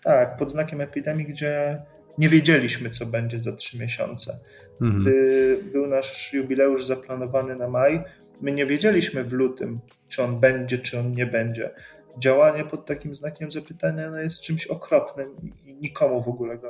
Tak, 0.02 0.36
pod 0.36 0.50
znakiem 0.50 0.80
epidemii, 0.80 1.26
gdzie 1.26 1.82
nie 2.18 2.28
wiedzieliśmy, 2.28 2.90
co 2.90 3.06
będzie 3.06 3.40
za 3.40 3.52
trzy 3.52 3.78
miesiące. 3.78 4.38
Mhm. 4.80 5.02
Gdy 5.02 5.58
był 5.72 5.86
nasz 5.86 6.32
jubileusz 6.32 6.86
zaplanowany 6.86 7.56
na 7.56 7.68
maj, 7.68 8.04
my 8.44 8.52
nie 8.52 8.66
wiedzieliśmy 8.66 9.24
w 9.24 9.32
lutym, 9.32 9.80
czy 10.08 10.22
on 10.22 10.40
będzie, 10.40 10.78
czy 10.78 10.98
on 10.98 11.12
nie 11.12 11.26
będzie. 11.26 11.70
Działanie 12.18 12.64
pod 12.64 12.86
takim 12.86 13.14
znakiem 13.14 13.50
zapytania 13.50 14.10
no, 14.10 14.18
jest 14.18 14.42
czymś 14.42 14.66
okropnym 14.66 15.28
nikomu 15.84 16.22
w 16.22 16.28
ogóle 16.28 16.58
go, 16.58 16.68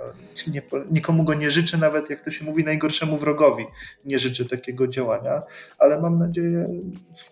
nie, 0.53 0.63
nikomu 0.91 1.25
go 1.25 1.35
nie 1.35 1.51
życzę, 1.51 1.79
nawet 1.79 2.11
jak 2.11 2.21
to 2.21 2.31
się 2.31 2.45
mówi, 2.45 2.65
najgorszemu 2.65 3.19
wrogowi 3.19 3.65
nie 4.05 4.19
życzę 4.19 4.45
takiego 4.45 4.89
działania, 4.89 5.43
ale 5.79 6.01
mam 6.01 6.19
nadzieję, 6.19 6.69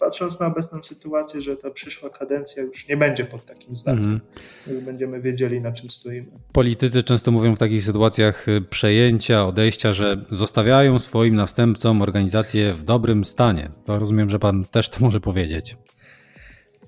patrząc 0.01 0.40
na 0.40 0.47
obecną 0.47 0.83
sytuację, 0.83 1.40
że 1.40 1.57
ta 1.57 1.71
przyszła 1.71 2.11
kadencja 2.11 2.62
już 2.62 2.88
nie 2.88 2.97
będzie 2.97 3.25
pod 3.25 3.45
takim 3.47 3.77
znakiem. 3.77 4.05
Mm. 4.05 4.21
Już 4.66 4.81
będziemy 4.81 5.21
wiedzieli, 5.21 5.61
na 5.61 5.73
czym 5.73 5.90
stoimy. 5.90 6.27
Politycy 6.53 7.03
często 7.03 7.31
mówią 7.31 7.57
w 7.57 7.59
takich 7.59 7.85
sytuacjach 7.85 8.49
y, 8.49 8.61
przejęcia, 8.71 9.47
odejścia, 9.47 9.92
że 9.92 10.25
zostawiają 10.31 10.99
swoim 10.99 11.35
następcom 11.35 12.03
organizację 12.03 12.75
w 12.75 12.85
dobrym 12.85 13.25
stanie. 13.25 13.71
To 13.85 13.99
rozumiem, 13.99 14.31
że 14.31 14.38
pan 14.38 14.64
też 14.64 14.88
to 14.88 15.01
może 15.01 15.21
powiedzieć. 15.21 15.77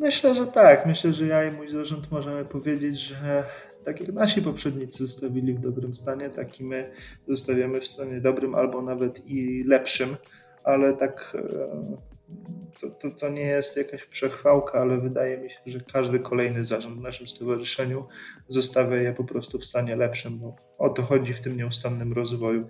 Myślę, 0.01 0.35
że 0.35 0.47
tak. 0.47 0.87
Myślę, 0.87 1.13
że 1.13 1.27
ja 1.27 1.49
i 1.49 1.53
mój 1.53 1.69
zarząd 1.69 2.13
możemy 2.13 2.45
powiedzieć, 2.45 2.99
że 2.99 3.45
tak 3.85 4.01
jak 4.01 4.13
nasi 4.13 4.43
poprzednicy 4.43 5.07
zostawili 5.07 5.55
w 5.55 5.61
dobrym 5.61 5.95
stanie, 5.95 6.31
tak 6.31 6.61
i 6.61 6.65
my 6.65 6.91
zostawiamy 7.29 7.81
w 7.81 7.87
stanie 7.87 8.21
dobrym 8.21 8.55
albo 8.55 8.83
nawet 8.83 9.27
i 9.27 9.65
lepszym, 9.67 10.17
ale 10.65 10.97
tak 10.97 11.37
e, 11.39 12.05
to, 12.81 12.91
to, 12.91 13.11
to, 13.11 13.29
nie 13.29 13.43
jest 13.43 13.77
jakaś 13.77 14.05
przechwałka, 14.05 14.81
ale 14.81 14.99
wydaje 14.99 15.39
mi 15.39 15.51
się, 15.51 15.57
że 15.67 15.81
każdy 15.93 16.19
kolejny 16.19 16.65
zarząd 16.65 16.99
w 16.99 17.03
naszym 17.03 17.27
stowarzyszeniu 17.27 18.05
zostawia 18.49 18.97
je 18.97 19.13
po 19.13 19.25
prostu 19.25 19.59
w 19.59 19.65
stanie 19.65 19.97
lepszym, 19.97 20.39
bo 20.39 20.57
o 20.79 20.89
to 20.89 21.03
chodzi 21.03 21.33
w 21.33 21.41
tym 21.41 21.57
nieustannym 21.57 22.13
rozwoju. 22.13 22.69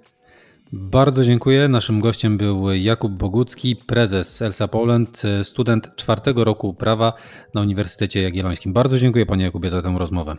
Bardzo 0.73 1.25
dziękuję. 1.25 1.69
Naszym 1.69 2.01
gościem 2.01 2.39
był 2.39 2.73
Jakub 2.73 3.13
Bogucki, 3.13 3.77
prezes 3.77 4.43
Elsa 4.43 4.69
Poland, 4.69 5.23
student 5.43 5.97
czwartego 5.97 6.45
roku 6.45 6.75
prawa 6.75 7.13
na 7.55 7.61
Uniwersytecie 7.61 8.23
Jagiellońskim. 8.23 8.73
Bardzo 8.73 8.99
dziękuję 8.99 9.27
panie 9.27 9.45
Jakubie 9.45 9.71
za 9.71 9.83
tę 9.83 9.95
rozmowę. 9.99 10.37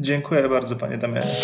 Dziękuję 0.00 0.48
bardzo 0.48 0.76
panie 0.76 0.98
Damianie. 0.98 1.36